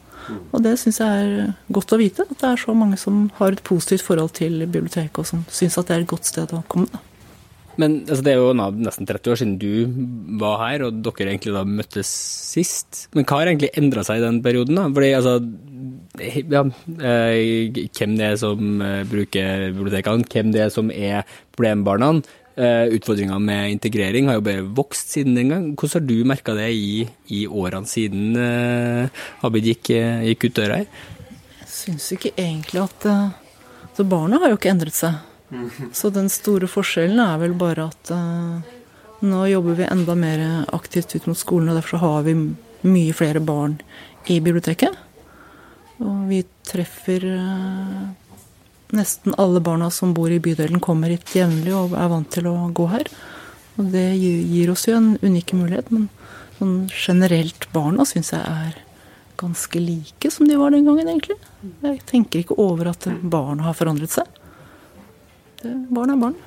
Og 0.54 0.62
det 0.62 0.76
syns 0.78 1.00
jeg 1.02 1.22
er 1.22 1.54
godt 1.74 1.94
å 1.96 2.02
vite. 2.02 2.26
At 2.30 2.42
det 2.42 2.50
er 2.52 2.62
så 2.62 2.76
mange 2.78 2.98
som 3.02 3.24
har 3.40 3.54
et 3.54 3.64
positivt 3.66 4.06
forhold 4.06 4.34
til 4.38 4.62
biblioteket, 4.66 5.18
og 5.22 5.28
som 5.28 5.46
syns 5.54 5.80
at 5.82 5.90
det 5.90 5.98
er 5.98 6.06
et 6.06 6.12
godt 6.14 6.30
sted 6.30 6.54
å 6.54 6.62
komme. 6.70 6.90
Da. 6.94 7.02
Men 7.80 8.02
altså, 8.04 8.24
det 8.26 8.34
er 8.34 8.40
jo 8.42 8.52
nesten 8.56 9.08
30 9.08 9.32
år 9.32 9.40
siden 9.40 9.58
du 9.62 10.38
var 10.42 10.60
her, 10.66 10.86
og 10.88 11.00
dere 11.06 11.32
egentlig 11.32 11.54
da 11.56 11.64
møttes 11.68 12.10
sist. 12.52 13.06
Men 13.16 13.28
hva 13.28 13.40
har 13.40 13.52
egentlig 13.52 13.72
endra 13.80 14.04
seg 14.08 14.20
i 14.20 14.26
den 14.26 14.42
perioden? 14.44 14.80
da? 14.80 14.88
Fordi 14.92 15.12
altså, 15.18 15.38
ja, 16.20 16.66
eh, 17.00 17.80
hvem 17.96 18.18
det 18.20 18.28
er 18.28 18.38
som 18.40 18.84
eh, 18.84 19.02
bruker 19.08 19.72
bibliotekene, 19.78 20.28
hvem 20.28 20.54
det 20.54 20.66
er 20.66 20.74
som 20.74 20.92
er 20.92 21.24
problembarna. 21.56 22.14
Eh, 22.52 22.92
Utfordringa 22.98 23.40
med 23.40 23.78
integrering 23.78 24.28
har 24.28 24.40
jo 24.40 24.46
bare 24.46 24.68
vokst 24.76 25.16
siden 25.16 25.38
den 25.40 25.54
gang. 25.54 25.66
Hvordan 25.76 26.02
har 26.02 26.08
du 26.10 26.28
merka 26.28 26.56
det 26.58 26.70
i, 26.76 27.08
i, 27.32 27.46
årene 27.48 27.88
siden 27.88 28.36
Abid 29.42 29.72
gikk, 29.72 29.94
gikk 30.28 30.50
ut 30.50 30.60
døra 30.60 30.82
her? 30.82 31.04
Jeg 31.62 31.72
syns 31.72 32.12
ikke 32.18 32.36
egentlig 32.36 32.84
at 32.84 33.08
Så 33.96 34.04
barna 34.08 34.40
har 34.40 34.52
jo 34.52 34.60
ikke 34.60 34.72
endret 34.72 34.96
seg. 34.96 35.31
Så 35.94 36.10
den 36.16 36.30
store 36.32 36.70
forskjellen 36.72 37.20
er 37.20 37.40
vel 37.42 37.54
bare 37.60 37.90
at 37.92 38.12
nå 39.22 39.42
jobber 39.52 39.78
vi 39.78 39.86
enda 39.86 40.16
mer 40.18 40.44
aktivt 40.74 41.16
ut 41.16 41.28
mot 41.30 41.38
skolen, 41.38 41.70
og 41.70 41.78
derfor 41.78 42.02
har 42.02 42.24
vi 42.26 42.36
mye 42.82 43.14
flere 43.14 43.42
barn 43.44 43.78
i 44.32 44.40
biblioteket. 44.42 44.96
Og 46.02 46.26
vi 46.32 46.42
treffer 46.66 47.26
uh, 47.30 48.08
nesten 48.98 49.36
alle 49.42 49.62
barna 49.64 49.92
som 49.94 50.16
bor 50.18 50.32
i 50.34 50.42
bydelen, 50.42 50.82
kommer 50.82 51.14
hit 51.14 51.36
jevnlig 51.36 51.76
og 51.78 51.94
er 51.94 52.10
vant 52.12 52.32
til 52.34 52.50
å 52.50 52.56
gå 52.74 52.88
her. 52.96 53.12
Og 53.78 53.92
det 53.94 54.08
gir 54.18 54.72
oss 54.74 54.88
jo 54.90 54.98
en 54.98 55.14
unik 55.22 55.54
mulighet, 55.58 55.92
men 55.94 56.10
sånn 56.58 56.76
generelt 56.94 57.70
barna 57.74 58.06
syns 58.10 58.34
jeg 58.34 58.42
er 58.42 58.82
ganske 59.42 59.80
like 59.82 60.30
som 60.34 60.50
de 60.50 60.58
var 60.58 60.74
den 60.74 60.86
gangen, 60.86 61.08
egentlig. 61.08 61.38
Jeg 61.86 62.02
tenker 62.10 62.42
ikke 62.42 62.60
over 62.62 62.92
at 62.92 63.08
barna 63.22 63.70
har 63.70 63.78
forandret 63.78 64.14
seg. 64.14 64.41
Barn 65.64 66.14
er 66.14 66.22
barn. 66.22 66.40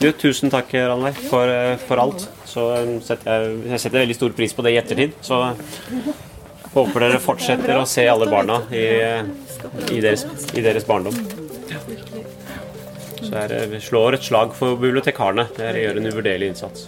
Du, 0.00 0.08
tusen 0.18 0.50
takk, 0.50 0.72
Ranveig, 0.74 1.16
for, 1.30 1.48
eh, 1.48 1.78
for, 1.86 2.00
alt. 2.02 2.26
Så 2.48 2.66
eh, 2.74 2.90
setter 3.06 3.30
jeg, 3.30 3.56
jeg 3.70 3.82
setter 3.84 4.02
veldig 4.02 4.18
stor 4.18 4.34
pris 4.36 4.54
på 4.56 4.64
det 4.66 4.74
i 4.74 4.80
ettertid. 4.80 5.16
Så 5.24 5.38
Håper 6.72 7.04
dere 7.04 7.20
fortsetter 7.20 7.76
å 7.76 7.84
se 7.84 8.06
alle 8.08 8.24
barna 8.32 8.62
i, 8.72 8.86
i, 9.92 9.98
deres, 10.00 10.24
i 10.56 10.62
deres, 10.64 10.86
barndom. 10.88 11.12
Så 13.20 13.42
jeg 13.42 13.80
slår 13.84 14.16
et 14.16 14.24
slag 14.24 14.54
for 14.56 14.80
bibliotekarene. 14.80 15.44
Dere 15.58 15.82
gjør 15.82 16.00
en 16.00 16.08
uvurderlig 16.08 16.48
innsats. 16.54 16.86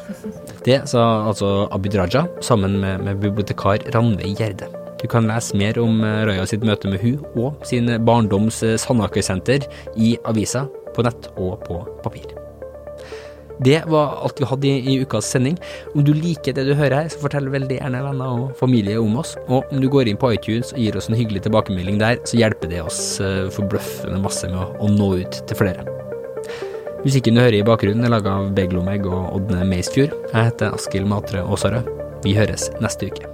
Det 0.64 0.80
sa 0.88 1.04
altså 1.28 1.66
Abid 1.68 1.98
Raja 2.00 2.24
sammen 2.40 2.78
med, 2.80 3.04
med 3.04 3.20
bibliotekar 3.20 3.84
Ranveig 3.92 4.40
Gjerde. 4.40 4.70
Du 5.02 5.04
kan 5.12 5.28
lese 5.28 5.60
mer 5.60 5.76
om 5.82 6.00
eh, 6.00 6.22
Raja 6.30 6.48
sitt 6.48 6.64
møte 6.64 6.88
med 6.88 7.04
hun 7.04 7.20
og 7.36 7.60
sin 7.68 7.92
barndoms 8.08 8.62
Sandaker-senter 8.80 9.68
i 10.00 10.14
avisa, 10.24 10.64
på 10.94 11.06
nett 11.06 11.30
og 11.34 11.60
på 11.66 11.82
papir. 12.06 12.34
Det 13.62 13.82
var 13.86 14.18
alt 14.24 14.40
vi 14.40 14.48
hadde 14.50 14.66
i, 14.66 14.94
ukas 15.02 15.28
sending. 15.30 15.58
Om 15.94 16.04
du 16.04 16.12
liker 16.14 16.56
det 16.56 16.64
du 16.66 16.74
hører 16.74 17.04
her, 17.04 17.10
så 17.12 17.22
fortell 17.22 17.46
veldig 17.52 17.78
gjerne 17.78 18.02
venner 18.02 18.40
og 18.40 18.54
familie 18.58 18.98
om 19.00 19.18
oss. 19.22 19.36
Og 19.46 19.70
om 19.70 19.82
du 19.82 19.88
går 19.90 20.10
inn 20.10 20.18
på 20.20 20.32
iTunes 20.34 20.72
og 20.74 20.80
gir 20.82 20.98
oss 20.98 21.08
en 21.10 21.18
hyggelig 21.18 21.44
tilbakemelding 21.46 22.00
der, 22.02 22.18
så 22.26 22.40
hjelper 22.40 22.72
det 22.72 22.82
oss 22.82 23.02
uh, 23.22 23.46
forbløffende 23.54 24.22
masse 24.24 24.50
med 24.50 24.58
å, 24.58 24.90
nå 24.90 25.12
ut 25.22 25.38
til 25.46 25.60
flere. 25.60 25.86
Musikken 27.04 27.36
du 27.36 27.44
hører 27.44 27.60
i 27.60 27.66
bakgrunnen 27.66 28.06
er 28.06 28.14
laga 28.14 28.38
av 28.40 28.50
Beglomeg 28.56 29.06
og 29.06 29.36
Ådne 29.36 29.62
Meisfjord. 29.68 30.16
Jeg 30.32 30.50
heter 30.50 30.74
Askild 30.74 31.10
Matre 31.10 31.44
Aasarød. 31.44 31.92
Vi 32.24 32.34
høres 32.38 32.70
neste 32.82 33.12
uke. 33.12 33.33